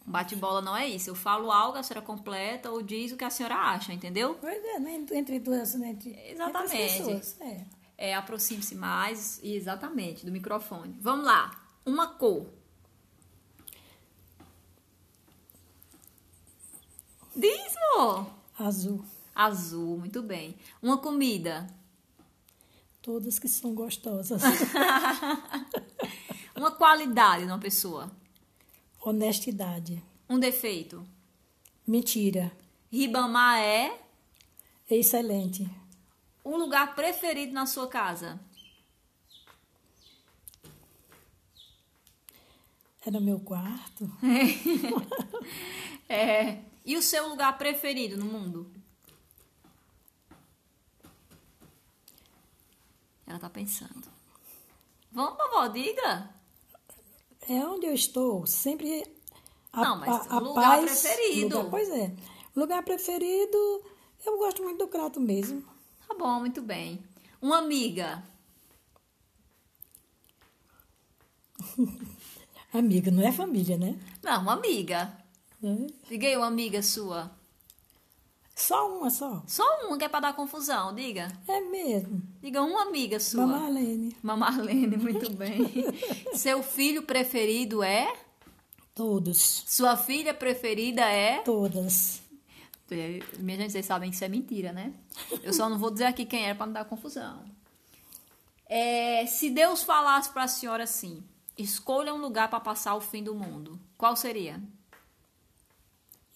bate-bola 0.07 0.61
não 0.61 0.77
é 0.77 0.87
isso. 0.87 1.11
Eu 1.11 1.15
falo 1.15 1.51
algo, 1.51 1.79
a 1.79 1.83
senhora 1.83 2.05
completa 2.05 2.71
ou 2.71 2.83
diz 2.83 3.13
o 3.13 3.17
que 3.17 3.25
a 3.25 3.31
senhora 3.31 3.57
acha, 3.57 3.93
entendeu? 3.93 4.37
Pois 4.41 4.65
é, 4.65 4.79
né? 4.79 5.05
entre 5.13 5.39
duas, 5.39 5.75
né? 5.75 5.91
entre, 5.91 6.11
Exatamente. 6.31 6.75
entre 6.75 6.85
as 6.85 6.97
pessoas. 6.99 7.41
É. 7.41 7.65
É, 7.97 8.15
aproxime-se 8.15 8.75
mais, 8.75 9.39
exatamente, 9.43 10.27
do 10.27 10.33
microfone. 10.33 10.99
Vamos 11.01 11.25
lá. 11.25 11.51
Uma 11.87 12.09
cor. 12.09 12.47
Diz, 17.35 17.75
amor. 17.95 18.27
Azul. 18.59 19.05
Azul, 19.35 19.99
muito 19.99 20.23
bem. 20.23 20.57
Uma 20.83 20.99
comida. 20.99 21.67
Todas 23.01 23.39
que 23.39 23.49
são 23.49 23.75
gostosas. 23.75 24.43
Uma 26.55 26.71
qualidade 26.71 27.45
de 27.45 27.51
uma 27.51 27.59
pessoa. 27.59 28.11
Honestidade. 29.05 30.03
Um 30.29 30.39
defeito. 30.39 31.07
Mentira. 31.87 32.53
Ribamar 32.91 33.59
é 33.59 33.99
Excelente. 34.89 35.69
um 36.45 36.57
lugar 36.57 36.95
preferido 36.95 37.53
na 37.53 37.67
sua 37.67 37.89
casa. 37.89 38.39
É 43.05 43.11
no 43.11 43.21
meu 43.21 43.41
quarto. 43.41 44.11
É. 46.09 46.63
E 46.85 46.95
o 46.95 47.01
seu 47.01 47.27
lugar 47.29 47.57
preferido 47.57 48.19
no 48.19 48.27
mundo? 48.27 48.71
Ela 53.27 53.39
tá 53.39 53.49
pensando. 53.49 54.07
Vamos, 55.11 55.39
vovó, 55.39 55.69
diga. 55.69 56.29
É 57.55 57.67
onde 57.67 57.87
eu 57.87 57.95
estou. 57.95 58.47
Sempre 58.47 59.05
a, 59.73 59.81
Não, 59.83 59.99
mas 59.99 60.09
a, 60.31 60.37
a 60.37 60.39
lugar 60.39 60.79
paz. 60.79 61.03
preferido. 61.03 61.57
lugar- 61.59 61.71
pois 61.71 61.91
é. 61.91 62.15
Lugar 62.55 62.83
preferido, 62.83 63.83
eu 64.25 64.39
gosto 64.39 64.63
muito 64.63 64.79
do 64.79 64.89
Crato 64.89 65.21
mesmo. 65.21 65.63
Tá 66.09 66.15
bom, 66.15 66.41
muito 66.41 66.63
bem. 66.63 67.03
Uma 67.41 67.59
amiga. 67.59 68.23
Amiga, 72.73 73.11
não 73.11 73.23
é 73.27 73.31
família, 73.33 73.77
né? 73.77 73.99
Não, 74.23 74.41
uma 74.43 74.55
amiga. 74.55 75.17
Diga 76.09 76.27
aí 76.27 76.37
uma 76.37 76.47
amiga 76.47 76.83
sua. 76.83 77.31
Só 78.63 78.97
uma 78.97 79.11
só. 79.11 79.43
Só 79.45 79.65
uma 79.87 79.99
que 79.99 80.05
é 80.05 80.09
pra 80.09 80.21
dar 80.21 80.35
confusão, 80.35 80.95
diga. 80.95 81.33
É 81.49 81.61
mesmo. 81.63 82.23
Diga 82.41 82.63
uma 82.63 82.83
amiga 82.83 83.19
sua. 83.19 83.45
Mamalene. 83.45 84.17
Mamarlene, 84.23 84.97
muito 84.97 85.33
bem. 85.33 85.67
Seu 86.33 86.63
filho 86.63 87.03
preferido 87.03 87.83
é? 87.83 88.15
Todos. 88.95 89.65
Sua 89.67 89.97
filha 89.97 90.33
preferida 90.33 91.03
é? 91.03 91.39
Todas. 91.39 92.23
É, 92.89 93.19
Minha 93.39 93.59
gente, 93.59 93.73
vocês 93.73 93.87
sabem 93.87 94.11
que 94.11 94.15
isso 94.15 94.25
é 94.25 94.29
mentira, 94.29 94.73
né? 94.73 94.93
Eu 95.43 95.53
só 95.53 95.69
não 95.69 95.77
vou 95.77 95.91
dizer 95.91 96.05
aqui 96.05 96.25
quem 96.25 96.45
era 96.45 96.55
pra 96.55 96.67
não 96.67 96.73
dar 96.73 96.85
confusão. 96.85 97.43
É, 98.67 99.27
se 99.27 99.51
Deus 99.51 99.83
falasse 99.83 100.31
pra 100.31 100.47
senhora 100.47 100.85
assim, 100.85 101.21
escolha 101.59 102.15
um 102.15 102.21
lugar 102.21 102.49
pra 102.49 102.61
passar 102.61 102.95
o 102.95 103.01
fim 103.01 103.25
do 103.25 103.35
mundo, 103.35 103.77
qual 103.99 104.15
seria? 104.15 104.63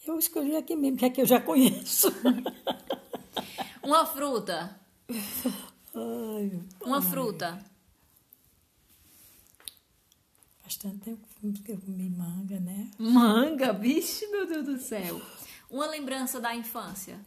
Eu 0.06 0.18
escolhi 0.18 0.56
aqui 0.56 0.76
mesmo, 0.76 0.96
que 0.98 1.04
é 1.04 1.10
que 1.10 1.20
eu 1.20 1.26
já 1.26 1.40
conheço. 1.40 2.08
Uma 3.82 4.06
fruta. 4.06 4.78
Ai, 5.94 6.62
Uma 6.84 7.02
fruta. 7.02 7.58
bastante 10.62 10.98
tempo 10.98 11.26
que 11.64 11.72
eu 11.72 11.78
comi 11.78 12.10
manga, 12.10 12.58
né? 12.60 12.90
Manga, 12.98 13.72
bicho, 13.72 14.28
meu 14.30 14.46
Deus 14.46 14.66
do 14.66 14.78
céu. 14.78 15.20
Uma 15.70 15.86
lembrança 15.86 16.40
da 16.40 16.54
infância. 16.54 17.18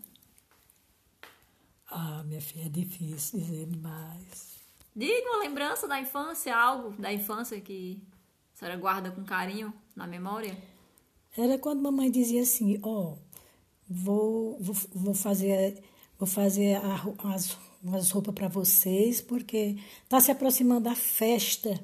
Ah, 1.87 2.21
minha 2.25 2.41
filha, 2.41 2.65
é 2.65 2.69
difícil 2.69 3.39
dizer 3.39 3.65
demais. 3.65 4.59
Diga 4.95 5.29
uma 5.29 5.39
lembrança 5.39 5.87
da 5.87 5.99
infância, 5.99 6.55
algo 6.55 6.91
da 7.01 7.11
infância 7.11 7.59
que 7.61 8.01
a 8.53 8.59
senhora 8.59 8.77
guarda 8.77 9.11
com 9.11 9.23
carinho 9.23 9.73
na 9.95 10.05
memória. 10.05 10.55
Era 11.39 11.57
quando 11.57 11.81
mamãe 11.81 12.11
dizia 12.11 12.41
assim, 12.41 12.77
ó, 12.83 13.13
vou, 13.89 14.57
vou, 14.59 14.75
vou 14.93 15.13
fazer, 15.13 15.81
vou 16.17 16.27
fazer 16.27 16.75
a 16.75 17.01
as, 17.33 17.57
umas 17.81 18.11
roupas 18.11 18.35
para 18.35 18.49
vocês, 18.49 19.21
porque 19.21 19.77
tá 20.09 20.19
se 20.19 20.31
aproximando 20.31 20.89
a 20.89 20.95
festa 20.95 21.79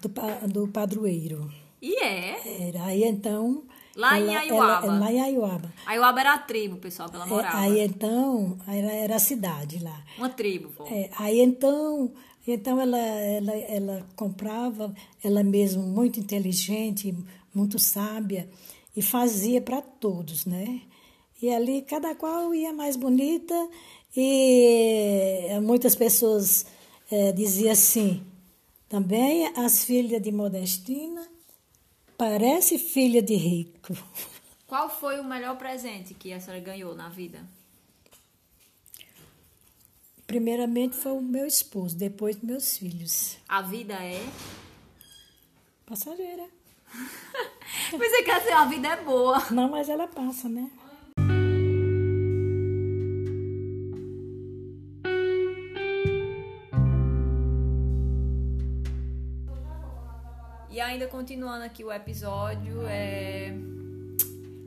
do, 0.00 0.08
do 0.48 0.68
padroeiro. 0.68 1.52
E 1.82 2.00
é. 2.02 2.68
Era, 2.68 2.84
aí 2.84 3.02
então... 3.04 3.64
Lá 3.96 4.20
em 4.20 4.36
Aiuaba. 4.36 4.86
lá 4.86 5.10
em 5.10 5.20
Aiuaba. 5.22 5.72
Aiuaba 5.86 6.20
era 6.20 6.34
a 6.34 6.38
tribo, 6.38 6.76
pessoal, 6.76 7.08
que 7.08 7.16
ela 7.16 7.26
É, 7.26 7.48
aí 7.56 7.80
então, 7.80 8.58
era, 8.68 8.92
era 8.92 9.16
a 9.16 9.18
cidade 9.18 9.82
lá. 9.82 10.04
Uma 10.18 10.28
tribo, 10.28 10.68
pô. 10.68 10.84
É, 10.86 11.08
aí 11.18 11.40
então, 11.40 12.12
então 12.46 12.80
ela, 12.80 12.98
ela, 12.98 13.52
ela 13.52 14.06
comprava, 14.14 14.94
ela 15.22 15.42
mesma 15.42 15.82
muito 15.82 16.20
inteligente, 16.20 17.16
muito 17.54 17.78
sábia, 17.78 18.48
e 18.96 19.02
fazia 19.02 19.60
para 19.60 19.82
todos, 19.82 20.46
né? 20.46 20.82
E 21.42 21.50
ali 21.50 21.82
cada 21.82 22.14
qual 22.14 22.54
ia 22.54 22.72
mais 22.72 22.96
bonita, 22.96 23.54
e 24.16 25.48
muitas 25.62 25.94
pessoas 25.94 26.66
eh, 27.10 27.32
diziam 27.32 27.72
assim, 27.72 28.22
também 28.88 29.46
as 29.56 29.84
filhas 29.84 30.22
de 30.22 30.32
Modestina 30.32 31.28
parece 32.16 32.78
filha 32.78 33.20
de 33.20 33.34
rico. 33.34 33.92
Qual 34.66 34.88
foi 34.88 35.20
o 35.20 35.24
melhor 35.24 35.56
presente 35.58 36.14
que 36.14 36.32
a 36.32 36.40
senhora 36.40 36.62
ganhou 36.62 36.94
na 36.94 37.08
vida? 37.08 37.46
Primeiramente 40.26 40.96
foi 40.96 41.12
o 41.12 41.20
meu 41.20 41.46
esposo, 41.46 41.96
depois 41.96 42.36
meus 42.42 42.76
filhos. 42.76 43.38
A 43.48 43.62
vida 43.62 43.94
é. 43.94 44.20
Passageira. 45.86 46.44
Você 47.92 48.22
quer 48.24 48.40
dizer, 48.40 48.52
a 48.52 48.64
vida 48.64 48.88
é 48.88 49.04
boa. 49.04 49.40
Não, 49.52 49.70
mas 49.70 49.88
ela 49.88 50.08
passa, 50.08 50.48
né? 50.48 50.68
E 60.68 60.80
ainda 60.80 61.06
continuando 61.06 61.64
aqui 61.64 61.84
o 61.84 61.92
episódio, 61.92 62.82
é. 62.86 63.54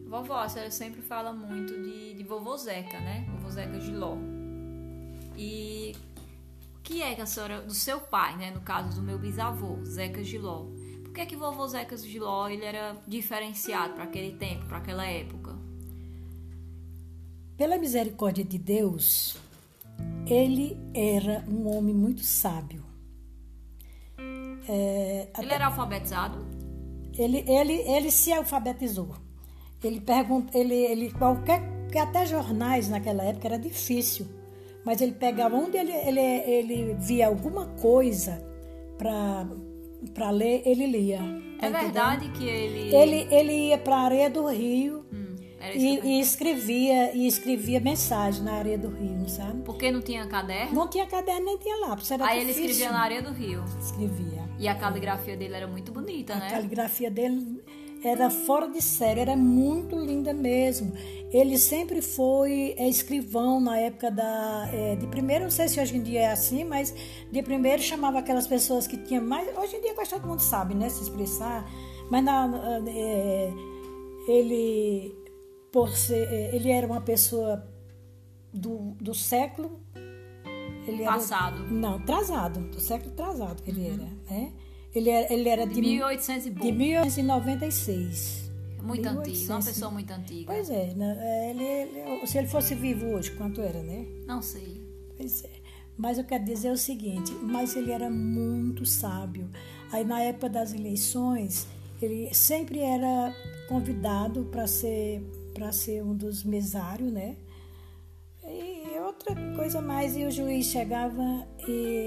Vovó, 0.07 0.39
a 0.39 0.49
senhora 0.49 0.71
sempre 0.71 1.01
fala 1.01 1.31
muito 1.33 1.73
de, 1.83 2.15
de 2.15 2.23
vovô 2.23 2.57
Zeca, 2.57 2.99
né? 2.99 3.27
Vovô 3.29 3.49
Zeca 3.51 3.79
Giló. 3.79 4.17
E 5.41 5.95
o 6.75 6.81
que 6.81 7.01
é 7.01 7.15
que 7.15 7.21
a 7.21 7.25
senhora, 7.25 7.61
do 7.61 7.73
seu 7.73 8.01
pai, 8.01 8.35
né? 8.35 8.51
No 8.51 8.59
caso 8.59 8.93
do 8.93 9.01
meu 9.01 9.17
bisavô, 9.17 9.77
Zeca 9.85 10.21
Giló. 10.21 10.65
Por 11.01 11.13
que 11.13 11.21
é 11.21 11.25
que 11.25 11.37
vovô 11.37 11.65
Zeca 11.65 11.95
Giló 11.95 12.49
ele 12.49 12.65
era 12.65 12.97
diferenciado 13.07 13.93
para 13.93 14.03
aquele 14.03 14.33
tempo, 14.33 14.65
para 14.65 14.79
aquela 14.79 15.05
época? 15.05 15.55
Pela 17.55 17.77
misericórdia 17.77 18.43
de 18.43 18.57
Deus, 18.57 19.37
ele 20.27 20.77
era 20.93 21.45
um 21.47 21.69
homem 21.69 21.95
muito 21.95 22.21
sábio. 22.21 22.83
É, 24.67 25.29
Ele 25.39 25.53
era 25.53 25.67
alfabetizado? 25.67 26.45
ele, 27.17 27.43
ele, 27.47 27.73
ele 27.73 28.11
se 28.11 28.31
alfabetizou. 28.31 29.15
Ele 29.83 30.01
pergunta, 30.01 30.57
ele, 30.57 30.75
ele 30.75 31.11
qualquer, 31.11 31.61
que 31.91 31.97
até 31.97 32.25
jornais 32.25 32.89
naquela 32.89 33.23
época 33.23 33.47
era 33.47 33.57
difícil, 33.57 34.27
mas 34.85 35.01
ele 35.01 35.11
pegava 35.13 35.55
onde 35.55 35.77
ele, 35.77 35.91
ele, 35.91 36.19
ele 36.19 36.95
via 36.99 37.27
alguma 37.27 37.65
coisa 37.81 38.43
para 38.97 40.29
ler, 40.31 40.61
ele 40.65 40.85
lia. 40.87 41.17
É 41.17 41.19
Tá 41.19 41.67
entendendo? 41.67 41.81
verdade 41.83 42.29
que 42.29 42.45
ele. 42.45 42.95
Ele, 42.95 43.27
ele 43.33 43.51
ia 43.69 43.77
para 43.77 43.95
a 43.97 44.01
areia 44.01 44.29
do 44.29 44.45
rio 44.47 45.05
Hum, 45.11 45.35
e, 45.75 45.99
e 45.99 46.19
escrevia 46.21 47.13
e 47.13 47.27
escrevia 47.27 47.81
mensagem 47.81 48.41
na 48.43 48.53
areia 48.53 48.77
do 48.77 48.87
rio, 48.89 49.27
sabe? 49.27 49.61
Porque 49.63 49.91
não 49.91 50.01
tinha 50.01 50.25
caderno? 50.25 50.73
Não 50.73 50.87
tinha 50.87 51.05
caderno 51.05 51.45
nem 51.45 51.57
tinha 51.57 51.75
lápis, 51.85 52.09
era 52.11 52.25
Aí 52.25 52.37
ele 52.39 52.45
difícil. 52.47 52.69
escrevia 52.71 52.91
na 52.93 53.03
areia 53.03 53.21
do 53.21 53.31
rio. 53.33 53.63
Escrevia. 53.81 54.47
E 54.57 54.67
a 54.69 54.75
caligrafia 54.75 55.35
dele 55.35 55.53
era 55.53 55.67
muito 55.67 55.91
bonita, 55.91 56.33
A 56.33 56.37
né? 56.39 56.49
caligrafia 56.49 57.11
dele 57.11 57.61
era 58.03 58.29
fora 58.29 58.67
de 58.67 58.81
série, 58.81 59.19
era 59.19 59.35
muito 59.35 59.95
linda 59.97 60.33
mesmo. 60.33 60.93
Ele 61.31 61.57
sempre 61.57 62.01
foi 62.01 62.73
é, 62.77 62.87
escrivão 62.87 63.59
na 63.59 63.77
época 63.77 64.09
da, 64.09 64.69
é, 64.73 64.95
de 64.95 65.05
primeiro, 65.07 65.43
não 65.43 65.51
sei 65.51 65.67
se 65.67 65.79
hoje 65.79 65.97
em 65.97 66.01
dia 66.01 66.21
é 66.21 66.31
assim, 66.31 66.63
mas 66.63 66.93
de 67.31 67.43
primeiro 67.43 67.81
chamava 67.81 68.19
aquelas 68.19 68.47
pessoas 68.47 68.87
que 68.87 68.97
tinham 68.97 69.23
mais. 69.23 69.55
Hoje 69.57 69.75
em 69.75 69.81
dia 69.81 69.93
quase 69.93 70.11
todo 70.11 70.27
mundo 70.27 70.39
sabe, 70.39 70.73
né? 70.73 70.89
Se 70.89 71.03
expressar. 71.03 71.69
Mas 72.09 72.23
na, 72.23 72.81
é, 72.87 73.53
ele, 74.27 75.13
por 75.71 75.89
ser, 75.89 76.27
é, 76.31 76.55
ele 76.55 76.71
era 76.71 76.87
uma 76.87 77.01
pessoa 77.01 77.67
do, 78.53 78.95
do 78.99 79.13
século. 79.13 79.79
Ele 80.87 81.03
Passado. 81.03 81.63
Era, 81.63 81.71
não, 81.71 81.95
atrasado, 81.95 82.61
do 82.61 82.79
século 82.79 83.11
atrasado 83.11 83.61
que 83.61 83.69
ele 83.69 83.81
uhum. 83.81 83.93
era, 83.93 84.39
né? 84.39 84.53
Ele 84.93 85.09
era, 85.09 85.33
ele 85.33 85.49
era 85.49 85.65
de, 85.65 85.75
de 85.75 85.81
1800 85.81 86.45
e 86.45 86.49
De 86.49 86.71
1896. 86.71 88.49
Muito 88.81 89.01
1800, 89.01 89.19
antigo, 89.19 89.53
uma 89.53 89.63
pessoa 89.63 89.91
muito 89.91 90.11
antiga. 90.11 90.53
Pois 90.53 90.69
é, 90.69 90.93
né? 90.93 91.49
ele, 91.51 91.63
ele, 91.63 92.27
se 92.27 92.37
ele 92.37 92.47
fosse 92.47 92.73
vivo 92.73 93.07
hoje, 93.07 93.31
quanto 93.31 93.61
era, 93.61 93.83
né? 93.83 94.05
Não 94.25 94.41
sei. 94.41 94.81
Pois 95.17 95.43
é. 95.43 95.49
Mas 95.97 96.17
eu 96.17 96.23
quero 96.23 96.45
dizer 96.45 96.71
o 96.71 96.77
seguinte, 96.77 97.31
mas 97.33 97.75
ele 97.75 97.91
era 97.91 98.09
muito 98.09 98.85
sábio. 98.85 99.49
Aí 99.91 100.05
na 100.05 100.21
época 100.21 100.49
das 100.49 100.73
eleições, 100.73 101.67
ele 102.01 102.33
sempre 102.33 102.79
era 102.79 103.35
convidado 103.67 104.45
para 104.45 104.65
ser 104.65 105.21
para 105.53 105.73
ser 105.73 106.01
um 106.03 106.15
dos 106.15 106.43
mesários, 106.43 107.11
né? 107.11 107.35
E 108.45 108.97
outra 108.99 109.35
coisa 109.55 109.81
mais, 109.81 110.15
e 110.15 110.23
o 110.23 110.31
juiz 110.31 110.67
chegava 110.67 111.45
e 111.67 111.98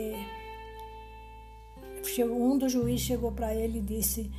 um 2.21 2.59
dos 2.59 2.73
juízes 2.73 3.07
chegou 3.07 3.33
para 3.33 3.55
ele 3.55 3.79
e 3.79 3.83
disse: 3.83 4.31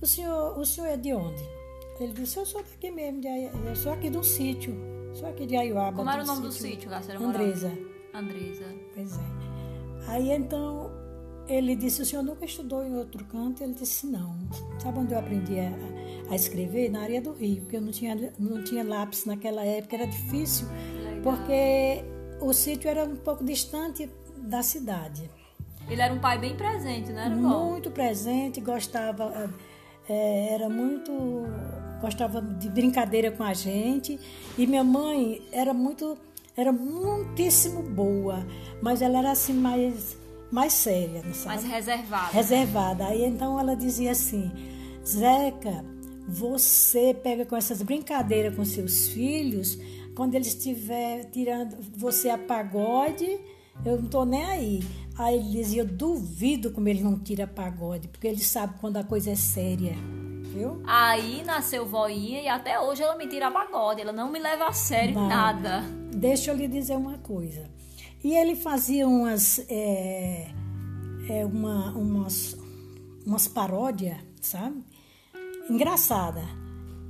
o 0.00 0.06
senhor, 0.06 0.56
o 0.56 0.64
senhor 0.64 0.86
é 0.86 0.96
de 0.96 1.12
onde? 1.12 1.42
Ele 1.98 2.12
disse: 2.12 2.38
Eu 2.38 2.46
sou 2.46 2.62
daqui 2.62 2.90
mesmo, 2.90 3.20
de, 3.20 3.28
eu 3.66 3.74
sou 3.74 3.92
aqui 3.92 4.08
do 4.08 4.22
sítio, 4.22 4.74
sou 5.12 5.28
aqui 5.28 5.44
de 5.44 5.56
Ayuaba. 5.56 5.96
Como 5.96 6.08
era 6.08 6.22
o 6.22 6.26
nome 6.26 6.52
sítio. 6.52 6.88
do 6.88 7.02
sítio 7.02 7.26
Andresa. 7.26 7.72
Andresa. 8.14 8.64
Pois 8.94 9.18
é. 9.18 9.22
Aí 10.06 10.30
então 10.30 10.88
ele 11.48 11.74
disse: 11.74 12.02
O 12.02 12.06
senhor 12.06 12.22
nunca 12.22 12.44
estudou 12.44 12.84
em 12.84 12.94
outro 12.96 13.24
canto? 13.24 13.64
Ele 13.64 13.74
disse: 13.74 14.06
Não. 14.06 14.36
Sabe 14.78 15.00
onde 15.00 15.14
eu 15.14 15.18
aprendi 15.18 15.58
a, 15.58 15.72
a 16.30 16.36
escrever? 16.36 16.90
Na 16.90 17.02
área 17.02 17.20
do 17.20 17.32
Rio, 17.32 17.62
porque 17.62 17.76
eu 17.76 17.80
não 17.80 17.90
tinha, 17.90 18.32
não 18.38 18.62
tinha 18.62 18.84
lápis 18.84 19.24
naquela 19.24 19.64
época, 19.64 19.96
era 19.96 20.06
difícil, 20.06 20.68
Legal. 21.02 21.22
porque 21.22 22.04
o 22.40 22.52
sítio 22.52 22.88
era 22.88 23.04
um 23.04 23.16
pouco 23.16 23.42
distante 23.42 24.08
da 24.36 24.62
cidade. 24.62 25.28
Ele 25.90 26.02
era 26.02 26.12
um 26.12 26.18
pai 26.18 26.38
bem 26.38 26.54
presente, 26.54 27.12
né? 27.12 27.28
Muito 27.28 27.90
presente, 27.90 28.60
gostava, 28.60 29.50
é, 30.08 30.54
era 30.54 30.68
muito, 30.68 31.12
gostava 32.00 32.42
de 32.42 32.68
brincadeira 32.68 33.30
com 33.30 33.42
a 33.42 33.54
gente. 33.54 34.18
E 34.56 34.66
minha 34.66 34.84
mãe 34.84 35.42
era 35.50 35.72
muito, 35.72 36.18
era 36.56 36.72
muitíssimo 36.72 37.82
boa, 37.82 38.46
mas 38.82 39.00
ela 39.00 39.18
era 39.18 39.30
assim 39.30 39.54
mais, 39.54 40.16
mais 40.50 40.74
séria, 40.74 41.22
não 41.24 41.32
sabe? 41.32 41.56
Mais 41.56 41.64
reservada. 41.64 42.32
Reservada. 42.32 43.06
Aí 43.06 43.24
então 43.24 43.58
ela 43.58 43.74
dizia 43.74 44.12
assim, 44.12 44.52
Zeca, 45.06 45.84
você 46.28 47.14
pega 47.14 47.46
com 47.46 47.56
essas 47.56 47.80
brincadeiras 47.80 48.54
com 48.54 48.62
seus 48.62 49.08
filhos, 49.08 49.78
quando 50.14 50.34
eles 50.34 50.48
estiver 50.48 51.24
tirando 51.30 51.76
você 51.96 52.28
a 52.28 52.36
pagode, 52.36 53.40
eu 53.84 54.02
não 54.02 54.08
tô 54.08 54.24
nem 54.24 54.44
aí. 54.44 54.82
Aí 55.18 55.34
ele 55.34 55.48
dizia, 55.50 55.82
eu 55.82 55.86
duvido 55.86 56.70
como 56.70 56.88
ele 56.88 57.02
não 57.02 57.18
tira 57.18 57.44
pagode, 57.44 58.06
porque 58.06 58.28
ele 58.28 58.38
sabe 58.38 58.74
quando 58.80 58.98
a 58.98 59.04
coisa 59.04 59.32
é 59.32 59.34
séria. 59.34 59.96
Viu? 60.44 60.80
Aí 60.86 61.42
nasceu 61.44 61.84
voinha 61.84 62.40
e 62.40 62.48
até 62.48 62.78
hoje 62.80 63.02
ela 63.02 63.16
me 63.16 63.26
tira 63.26 63.50
pagode, 63.50 64.00
ela 64.00 64.12
não 64.12 64.30
me 64.30 64.38
leva 64.38 64.68
a 64.68 64.72
sério 64.72 65.14
Vai. 65.14 65.28
nada. 65.28 65.82
Deixa 66.14 66.52
eu 66.52 66.56
lhe 66.56 66.68
dizer 66.68 66.96
uma 66.96 67.18
coisa. 67.18 67.68
E 68.22 68.32
ele 68.32 68.54
fazia 68.54 69.08
umas, 69.08 69.58
é, 69.68 70.48
é 71.28 71.44
uma, 71.44 71.90
umas, 71.96 72.56
umas 73.26 73.48
paródias, 73.48 74.18
sabe? 74.40 74.84
Engraçada. 75.68 76.42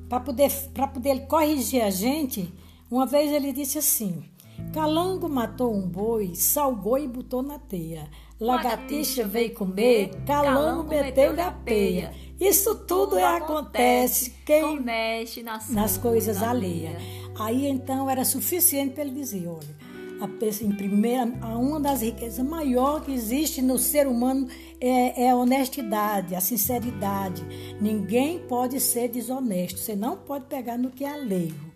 Para 0.09 0.21
poder, 0.21 0.51
poder 0.95 1.27
corrigir 1.27 1.83
a 1.83 1.91
gente, 1.91 2.53
uma 2.91 3.07
vez 3.07 3.31
ele 3.31 3.53
disse 3.53 3.79
assim: 3.79 4.25
Calango 4.73 5.29
matou 5.29 5.75
um 5.75 5.87
boi, 5.87 6.35
salgou 6.35 6.99
e 6.99 7.09
botou 7.09 7.43
na 7.43 7.59
teia. 7.59 8.09
Lagartixa 8.41 9.27
veio 9.27 9.53
comer, 9.55 10.11
calango 10.25 10.89
meteu-lhe 10.89 11.41
a 11.41 11.51
peia. 11.51 12.13
Isso 12.39 12.75
tudo, 12.75 13.11
tudo 13.11 13.19
é, 13.19 13.37
acontece 13.37 14.31
quem 14.47 14.79
mexe 14.81 15.43
nas, 15.43 15.71
nas 15.71 15.99
coisas 15.99 16.41
alheias. 16.43 17.03
Aí 17.37 17.67
então 17.67 18.09
era 18.09 18.25
suficiente 18.25 18.95
para 18.95 19.03
ele 19.03 19.13
dizer, 19.13 19.49
olha, 19.49 19.77
a, 20.21 20.65
em 20.65 20.73
primeira, 20.73 21.25
uma 21.57 21.81
das 21.81 22.03
riquezas 22.03 22.45
maiores 22.47 23.07
que 23.07 23.13
existe 23.13 23.63
no 23.63 23.79
ser 23.79 24.07
humano 24.07 24.47
é, 24.81 25.25
é, 25.25 25.31
a 25.31 25.37
honestidade, 25.37 26.35
a 26.35 26.41
sinceridade. 26.41 27.45
Ninguém 27.81 28.39
pode 28.41 28.79
ser 28.79 29.09
desonesto. 29.09 29.81
Você 29.81 29.97
não 29.97 30.17
pode 30.17 30.47
pegar 30.47 30.77
no 30.77 30.91
que 30.91 31.05
é 31.05 31.11
alheio 31.11 31.68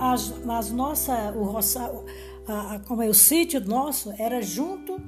as, 0.00 0.32
as 0.48 0.70
nossa, 0.70 1.32
o, 1.32 1.44
roça, 1.44 1.92
a, 2.46 2.80
como 2.80 3.02
é 3.02 3.08
o 3.08 3.14
sítio 3.14 3.60
nosso 3.60 4.12
era 4.18 4.42
junto, 4.42 5.00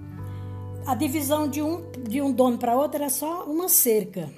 a 0.86 0.94
divisão 0.94 1.48
de 1.48 1.60
um, 1.62 1.82
de 2.08 2.22
um 2.22 2.32
dono 2.32 2.58
para 2.58 2.76
outro 2.76 2.96
era 2.96 3.10
só 3.10 3.44
uma 3.44 3.68
cerca. 3.68 4.28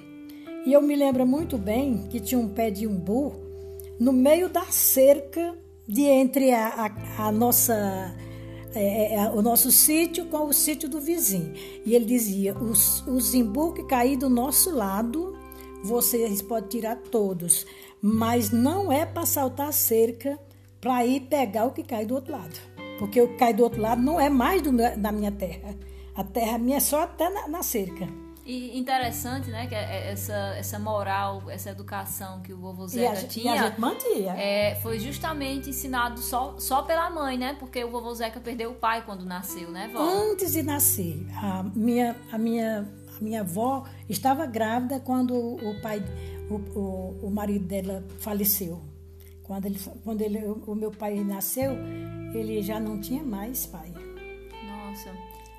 E 0.65 0.73
eu 0.73 0.81
me 0.81 0.95
lembro 0.95 1.25
muito 1.25 1.57
bem 1.57 2.07
que 2.09 2.19
tinha 2.19 2.39
um 2.39 2.49
pé 2.49 2.69
de 2.69 2.85
umbu 2.85 3.33
no 3.99 4.11
meio 4.11 4.49
da 4.49 4.65
cerca 4.65 5.57
de 5.87 6.03
entre 6.03 6.51
a, 6.51 6.91
a, 7.17 7.27
a 7.27 7.31
nossa 7.31 8.13
é, 8.73 8.79
é, 8.79 9.15
é, 9.15 9.29
o 9.29 9.41
nosso 9.41 9.69
sítio 9.71 10.25
com 10.27 10.45
o 10.45 10.53
sítio 10.53 10.87
do 10.87 10.99
vizinho. 11.01 11.53
E 11.85 11.93
ele 11.93 12.05
dizia: 12.05 12.57
os, 12.57 13.05
os 13.07 13.33
imbu 13.33 13.73
que 13.73 13.83
cair 13.83 14.17
do 14.17 14.29
nosso 14.29 14.73
lado, 14.73 15.35
vocês 15.83 16.41
podem 16.41 16.69
tirar 16.69 16.95
todos 16.97 17.65
mas 18.01 18.51
não 18.51 18.91
é 18.91 19.05
para 19.05 19.25
saltar 19.25 19.69
a 19.69 19.71
cerca 19.71 20.39
para 20.79 21.05
ir 21.05 21.21
pegar 21.21 21.65
o 21.65 21.71
que 21.71 21.83
cai 21.83 22.05
do 22.05 22.15
outro 22.15 22.31
lado. 22.31 22.59
Porque 22.97 23.21
o 23.21 23.27
que 23.29 23.35
cai 23.35 23.53
do 23.53 23.63
outro 23.63 23.81
lado 23.81 24.01
não 24.01 24.19
é 24.19 24.29
mais 24.29 24.61
do 24.61 24.71
meu, 24.71 24.97
da 24.97 25.11
minha 25.11 25.31
terra. 25.31 25.75
A 26.15 26.23
terra 26.23 26.57
minha 26.57 26.77
é 26.77 26.79
só 26.79 27.03
até 27.03 27.29
na, 27.29 27.47
na 27.47 27.63
cerca. 27.63 28.07
E 28.43 28.77
interessante, 28.77 29.51
né, 29.51 29.67
que 29.67 29.75
é, 29.75 29.79
é 29.79 30.11
essa, 30.11 30.33
essa 30.57 30.79
moral, 30.79 31.43
essa 31.49 31.69
educação 31.69 32.41
que 32.41 32.51
o 32.51 32.57
vovô 32.57 32.87
Zeca 32.87 33.27
tinha. 33.27 33.53
A 33.53 33.69
gente 33.69 33.79
mantinha. 33.79 34.33
É, 34.33 34.75
foi 34.81 34.99
justamente 34.99 35.69
ensinado 35.69 36.19
só, 36.19 36.55
só 36.57 36.81
pela 36.81 37.09
mãe, 37.11 37.37
né? 37.37 37.55
Porque 37.59 37.83
o 37.83 37.91
vovô 37.91 38.13
Zeca 38.15 38.39
perdeu 38.39 38.71
o 38.71 38.75
pai 38.75 39.03
quando 39.05 39.23
nasceu, 39.23 39.69
né, 39.69 39.89
vó? 39.93 39.99
Antes 39.99 40.53
de 40.53 40.63
nascer, 40.63 41.23
a 41.35 41.63
minha, 41.75 42.15
a 42.31 42.37
minha, 42.37 42.87
a 43.15 43.23
minha 43.23 43.41
avó 43.41 43.85
estava 44.09 44.47
grávida 44.47 44.99
quando 44.99 45.35
o 45.35 45.79
pai, 45.81 46.03
o, 46.51 46.79
o, 46.79 47.27
o 47.27 47.31
marido 47.31 47.65
dela 47.65 48.03
faleceu. 48.19 48.81
Quando, 49.43 49.65
ele, 49.65 49.79
quando 50.03 50.21
ele, 50.21 50.39
o 50.45 50.75
meu 50.75 50.91
pai 50.91 51.15
nasceu, 51.23 51.71
ele 52.33 52.61
já 52.61 52.79
não 52.79 52.99
tinha 52.99 53.23
mais 53.23 53.65
pai. 53.65 53.91
Nossa, 54.65 55.11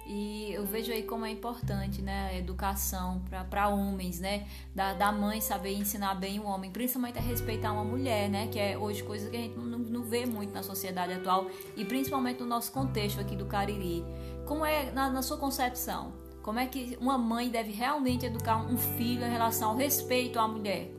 e 0.06 0.52
eu 0.52 0.64
vejo 0.66 0.92
aí 0.92 1.02
como 1.02 1.24
é 1.24 1.30
importante, 1.30 2.02
né, 2.02 2.28
a 2.28 2.38
educação 2.38 3.22
para 3.48 3.68
homens, 3.68 4.20
né, 4.20 4.46
da, 4.74 4.94
da 4.94 5.12
mãe 5.12 5.40
saber 5.40 5.74
ensinar 5.74 6.14
bem 6.14 6.40
o 6.40 6.44
homem, 6.44 6.70
principalmente 6.70 7.18
a 7.18 7.22
respeitar 7.22 7.72
uma 7.72 7.84
mulher, 7.84 8.28
né, 8.28 8.48
que 8.48 8.58
é 8.58 8.76
hoje 8.76 9.02
coisa 9.02 9.30
que 9.30 9.36
a 9.36 9.40
gente 9.40 9.56
não, 9.56 9.78
não 9.78 10.02
vê 10.02 10.26
muito 10.26 10.52
na 10.52 10.62
sociedade 10.62 11.12
atual 11.12 11.46
e 11.76 11.84
principalmente 11.84 12.40
no 12.40 12.46
nosso 12.46 12.72
contexto 12.72 13.20
aqui 13.20 13.36
do 13.36 13.46
Cariri. 13.46 14.04
Como 14.46 14.64
é 14.64 14.90
na, 14.90 15.08
na 15.08 15.22
sua 15.22 15.36
concepção? 15.38 16.21
Como 16.42 16.58
é 16.58 16.66
que 16.66 16.98
uma 17.00 17.16
mãe 17.16 17.48
deve 17.48 17.70
realmente 17.70 18.26
educar 18.26 18.56
um 18.56 18.76
filho 18.76 19.24
em 19.24 19.30
relação 19.30 19.70
ao 19.70 19.76
respeito 19.76 20.40
à 20.40 20.48
mulher? 20.48 20.90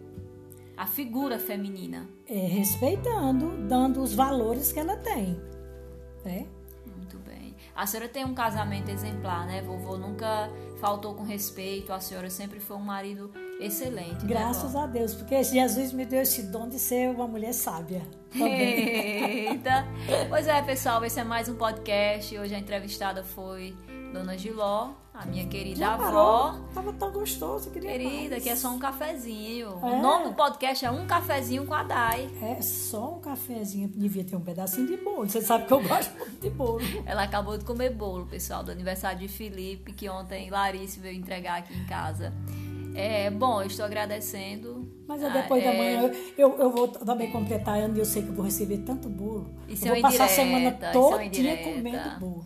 A 0.77 0.88
figura 0.88 1.38
feminina. 1.38 2.08
É, 2.25 2.47
respeitando, 2.47 3.67
dando 3.67 4.01
os 4.01 4.13
valores 4.13 4.71
que 4.71 4.79
ela 4.79 4.95
tem. 4.95 5.39
Né? 6.23 6.47
Muito 6.95 7.17
bem. 7.19 7.53
A 7.75 7.86
senhora 7.86 8.08
tem 8.08 8.23
um 8.23 8.34
casamento 8.34 8.89
exemplar, 8.89 9.45
né? 9.45 9.62
Vovô 9.62 9.97
nunca 9.97 10.49
faltou 10.79 11.13
com 11.13 11.23
respeito, 11.23 11.91
a 11.91 11.99
senhora 11.99 12.29
sempre 12.29 12.60
foi 12.60 12.77
um 12.77 12.82
marido 12.82 13.29
excelente. 13.60 14.23
Né, 14.23 14.29
Graças 14.29 14.73
né, 14.73 14.79
a 14.79 14.88
Deus, 14.88 15.13
porque 15.13 15.43
Jesus 15.43 15.91
me 15.91 16.06
deu 16.06 16.21
esse 16.21 16.43
dom 16.43 16.69
de 16.69 16.79
ser 16.79 17.10
uma 17.10 17.27
mulher 17.27 17.53
sábia. 17.53 18.01
Eita! 18.34 19.86
pois 20.29 20.47
é, 20.47 20.62
pessoal, 20.62 21.03
esse 21.03 21.19
é 21.19 21.23
mais 21.23 21.49
um 21.49 21.56
podcast. 21.56 22.38
Hoje 22.38 22.56
a 22.56 22.60
entrevistada 22.60 23.23
foi 23.23 23.75
Dona 24.13 24.38
Giló, 24.38 24.91
a 25.13 25.26
minha 25.26 25.45
querida 25.47 25.80
Já 25.80 25.93
avó. 25.95 26.56
Tava 26.73 26.93
tão 26.93 27.12
gostoso, 27.12 27.71
queria 27.71 27.91
Querida, 27.91 28.30
mais. 28.32 28.43
que 28.43 28.49
é 28.49 28.56
só 28.56 28.69
um 28.69 28.78
cafezinho. 28.80 29.69
É. 29.82 29.86
O 29.86 30.02
nome 30.02 30.26
do 30.26 30.34
podcast 30.34 30.86
é 30.86 30.91
Um 30.91 31.06
Cafezinho 31.08 31.65
com 31.65 31.73
a 31.73 31.84
Dai. 31.84 32.30
É 32.41 32.62
só 32.62 33.15
um 33.15 33.19
cafezinho. 33.19 33.88
Devia 33.89 34.23
ter 34.23 34.36
um 34.36 34.41
pedacinho 34.41 34.86
de 34.88 34.97
bolo. 34.97 35.28
Você 35.28 35.41
sabe 35.41 35.65
que 35.65 35.73
eu 35.73 35.82
gosto 35.82 36.15
muito 36.17 36.39
de 36.41 36.49
bolo. 36.49 36.80
Ela 37.06 37.23
acabou 37.23 37.58
de 37.58 37.65
comer 37.65 37.89
bolo, 37.89 38.26
pessoal, 38.28 38.63
do 38.63 38.71
aniversário 38.71 39.19
de 39.19 39.28
Felipe, 39.28 39.91
que 39.93 40.08
ontem 40.10 40.47
Clarice 40.47 40.99
veio 40.99 41.17
entregar 41.17 41.60
aqui 41.60 41.73
em 41.76 41.86
casa. 41.86 42.32
É, 42.95 43.32
bom, 43.32 43.60
eu 43.63 43.65
estou 43.65 43.84
agradecendo 43.86 44.88
Mas 45.08 45.23
é 45.23 45.28
depois 45.32 45.63
Ah, 45.63 45.65
da 45.65 45.73
é. 45.73 45.78
manhã 45.80 46.12
eu, 46.38 46.60
eu 46.60 46.69
vou 46.69 46.88
também 46.88 47.32
completar 47.32 47.80
ano 47.80 47.95
e 47.95 47.99
eu 47.99 48.06
sei 48.06 48.21
que 48.21 48.30
eu 48.30 48.36
vou 48.36 48.45
receber 48.45 48.78
tanto 48.86 49.10
bolo. 49.10 49.49
Isso 49.67 49.86
eu 49.88 49.88
é 49.88 49.91
vou 49.95 49.99
uma 49.99 50.12
passar 50.12 50.26
a 50.26 50.28
semana 50.28 50.69
indireta, 50.69 50.91
isso 50.99 51.15
é 51.15 51.26
indireta. 51.26 51.63
comendo 51.73 52.19
bolo. 52.19 52.45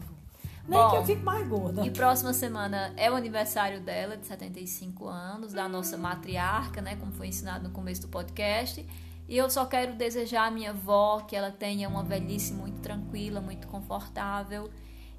Nem 0.68 0.78
Bom, 0.78 0.90
que 0.90 0.96
eu 0.98 1.06
fique 1.06 1.24
mais 1.24 1.48
gorda. 1.48 1.86
E 1.86 1.90
próxima 1.90 2.34
semana 2.34 2.94
é 2.98 3.10
o 3.10 3.16
aniversário 3.16 3.80
dela, 3.80 4.18
de 4.18 4.28
75 4.28 5.08
anos, 5.08 5.54
da 5.54 5.68
nossa 5.70 5.98
matriarca, 5.98 6.82
né? 6.82 6.96
Como 6.98 7.12
foi 7.14 7.28
ensinado 7.28 7.68
no 7.68 7.74
começo 7.74 8.02
do 8.02 8.10
podcast. 8.10 8.86
E 9.30 9.38
eu 9.38 9.50
só 9.50 9.66
quero 9.66 9.96
desejar 9.96 10.48
à 10.48 10.52
minha 10.52 10.72
avó 10.72 11.22
que 11.22 11.36
ela 11.36 11.52
tenha 11.52 11.88
uma 11.88 12.04
velhice 12.04 12.54
muito 12.54 12.82
tranquila, 12.82 13.40
muito 13.40 13.68
confortável. 13.68 14.70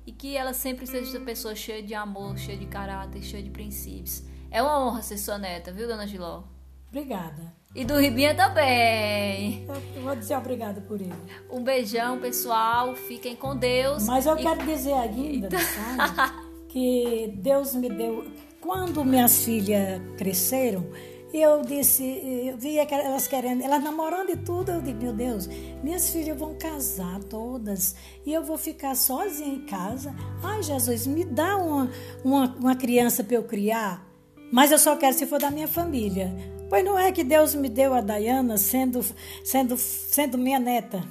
E 0.07 0.13
que 0.13 0.37
ela 0.37 0.55
sempre 0.55 0.87
seja 0.87 1.17
essa 1.17 1.25
pessoa 1.25 1.55
cheia 1.55 1.83
de 1.83 1.95
amor, 1.95 2.39
cheia 2.39 2.57
de 2.59 2.67
caráter, 2.67 3.23
cheia 3.23 3.43
de 3.43 3.51
princípios. 3.51 4.23
É 4.51 4.63
uma 4.63 4.79
honra 4.79 5.03
ser 5.03 5.19
sua 5.19 5.39
neta, 5.39 5.73
viu, 5.73 5.87
dona 5.87 6.07
Giló? 6.07 6.45
Obrigada. 6.89 7.58
E 7.79 7.85
do 7.85 7.97
Ribinha 7.97 8.35
também. 8.35 9.65
Eu 9.95 10.03
vou 10.03 10.17
dizer 10.17 10.37
obrigada 10.37 10.81
por 10.81 11.01
ele. 11.01 11.15
Um 11.49 11.63
beijão, 11.63 12.19
pessoal. 12.19 12.97
Fiquem 12.97 13.37
com 13.37 13.55
Deus. 13.55 14.05
Mas 14.05 14.27
eu 14.27 14.37
E- 14.37 14.43
quero 14.43 14.67
dizer 14.67 14.95
ainda, 14.95 15.49
sabe, 15.61 16.33
que 16.69 17.33
Deus 17.37 17.77
me 17.77 17.89
deu. 17.89 18.27
Quando 18.61 19.05
minhas 19.05 19.45
filhas 19.45 20.03
cresceram, 20.17 20.85
eu 21.33 21.63
disse, 21.63 22.03
eu 22.49 22.59
via 22.59 22.85
que 22.85 22.93
elas 22.93 23.29
querendo, 23.29 23.63
elas 23.63 23.81
namorando 23.81 24.31
e 24.31 24.37
tudo, 24.37 24.73
eu 24.73 24.81
digo, 24.83 25.01
meu 25.01 25.13
Deus, 25.13 25.47
minhas 25.81 26.11
filhas 26.11 26.37
vão 26.37 26.55
casar 26.59 27.23
todas 27.23 27.95
e 28.27 28.33
eu 28.35 28.43
vou 28.43 28.59
ficar 28.59 28.97
sozinha 28.97 29.55
em 29.55 29.61
casa. 29.67 30.13
Ai, 30.43 30.65
Jesus, 30.65 31.07
me 31.07 31.25
dá 31.25 31.57
uma, 31.59 31.89
uma, 32.25 32.57
uma 32.59 32.75
criança 32.75 33.23
para 33.23 33.37
eu 33.37 33.45
criar, 33.45 34.05
mas 34.53 34.73
eu 34.73 34.79
só 34.81 34.97
quero 34.97 35.15
se 35.17 35.27
for 35.27 35.39
da 35.39 35.51
minha 35.53 35.69
família. 35.69 36.35
Pois 36.69 36.85
não 36.85 36.99
é 36.99 37.11
que 37.13 37.25
Deus 37.25 37.55
me 37.55 37.69
deu 37.69 37.95
a 37.95 38.01
Dayana 38.01 38.57
sendo, 38.57 39.05
sendo, 39.43 39.77
sendo 39.77 40.37
minha 40.37 40.59
neta. 40.59 41.03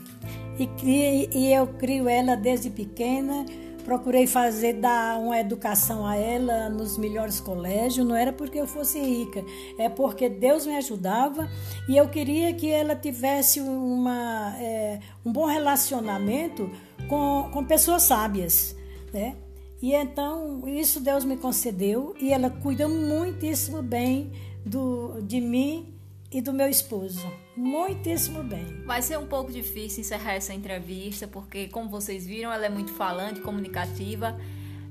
E, 0.60 0.68
cri- 0.68 1.30
e 1.34 1.52
eu 1.52 1.68
crio 1.68 2.08
ela 2.08 2.36
desde 2.36 2.70
pequena. 2.70 3.46
Procurei 3.84 4.28
fazer, 4.28 4.74
dar 4.74 5.18
uma 5.18 5.40
educação 5.40 6.06
a 6.06 6.16
ela 6.18 6.70
nos 6.70 6.98
melhores 6.98 7.40
colégios. 7.40 8.06
Não 8.06 8.16
era 8.16 8.34
porque 8.34 8.60
eu 8.60 8.68
fosse 8.68 9.00
rica, 9.00 9.44
é 9.80 9.88
porque 9.88 10.28
Deus 10.28 10.66
me 10.66 10.76
ajudava 10.76 11.50
e 11.88 11.96
eu 11.96 12.10
queria 12.10 12.54
que 12.54 12.70
ela 12.70 12.98
tivesse 12.98 13.62
uma, 13.62 14.54
é, 14.60 15.00
um 15.26 15.32
bom 15.32 15.46
relacionamento 15.46 16.70
com, 17.08 17.50
com 17.54 17.64
pessoas 17.64 18.04
sábias, 18.04 18.76
né? 19.14 19.36
E 19.82 19.94
então, 19.94 20.68
isso 20.68 21.00
Deus 21.00 21.24
me 21.24 21.38
concedeu 21.38 22.14
e 22.20 22.34
ela 22.34 22.50
cuida 22.50 22.90
muitíssimo 22.90 23.82
bem 23.82 24.32
do, 24.68 25.22
de 25.22 25.40
mim 25.42 25.98
e 26.32 26.42
do 26.42 26.54
meu 26.54 26.68
esposo. 26.68 27.26
Muitíssimo 27.56 28.44
bem. 28.44 28.84
Vai 28.86 29.02
ser 29.02 29.18
um 29.18 29.26
pouco 29.26 29.52
difícil 29.52 30.02
encerrar 30.02 30.34
essa 30.34 30.54
entrevista, 30.54 31.28
porque, 31.28 31.68
como 31.68 31.90
vocês 31.90 32.26
viram, 32.26 32.52
ela 32.52 32.66
é 32.66 32.70
muito 32.70 32.92
falante, 32.94 33.40
comunicativa. 33.42 34.38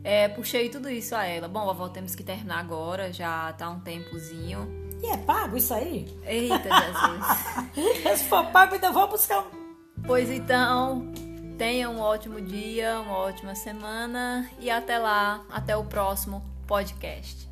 É, 0.02 0.28
puxei 0.28 0.68
tudo 0.68 0.88
isso 0.88 1.14
a 1.14 1.24
ela. 1.24 1.48
Bom, 1.48 1.64
vovó, 1.64 1.88
temos 1.88 2.14
que 2.14 2.22
terminar 2.22 2.58
agora, 2.58 3.12
já 3.12 3.52
tá 3.52 3.68
um 3.68 3.80
tempozinho. 3.80 4.86
E 5.02 5.06
é 5.10 5.16
pago 5.16 5.56
isso 5.56 5.74
aí? 5.74 6.06
Eita, 6.24 6.68
Jesus. 7.74 8.16
Se 8.18 8.24
for 8.24 8.46
pago, 8.46 8.74
ainda 8.74 8.90
vou 8.90 9.08
buscar 9.08 9.40
um. 9.40 9.74
pois 10.06 10.30
então, 10.30 11.12
tenha 11.58 11.90
um 11.90 12.00
ótimo 12.00 12.40
dia, 12.40 13.00
uma 13.00 13.18
ótima 13.18 13.54
semana 13.54 14.48
e 14.58 14.70
até 14.70 14.98
lá, 14.98 15.44
até 15.50 15.76
o 15.76 15.84
próximo 15.84 16.42
podcast. 16.66 17.45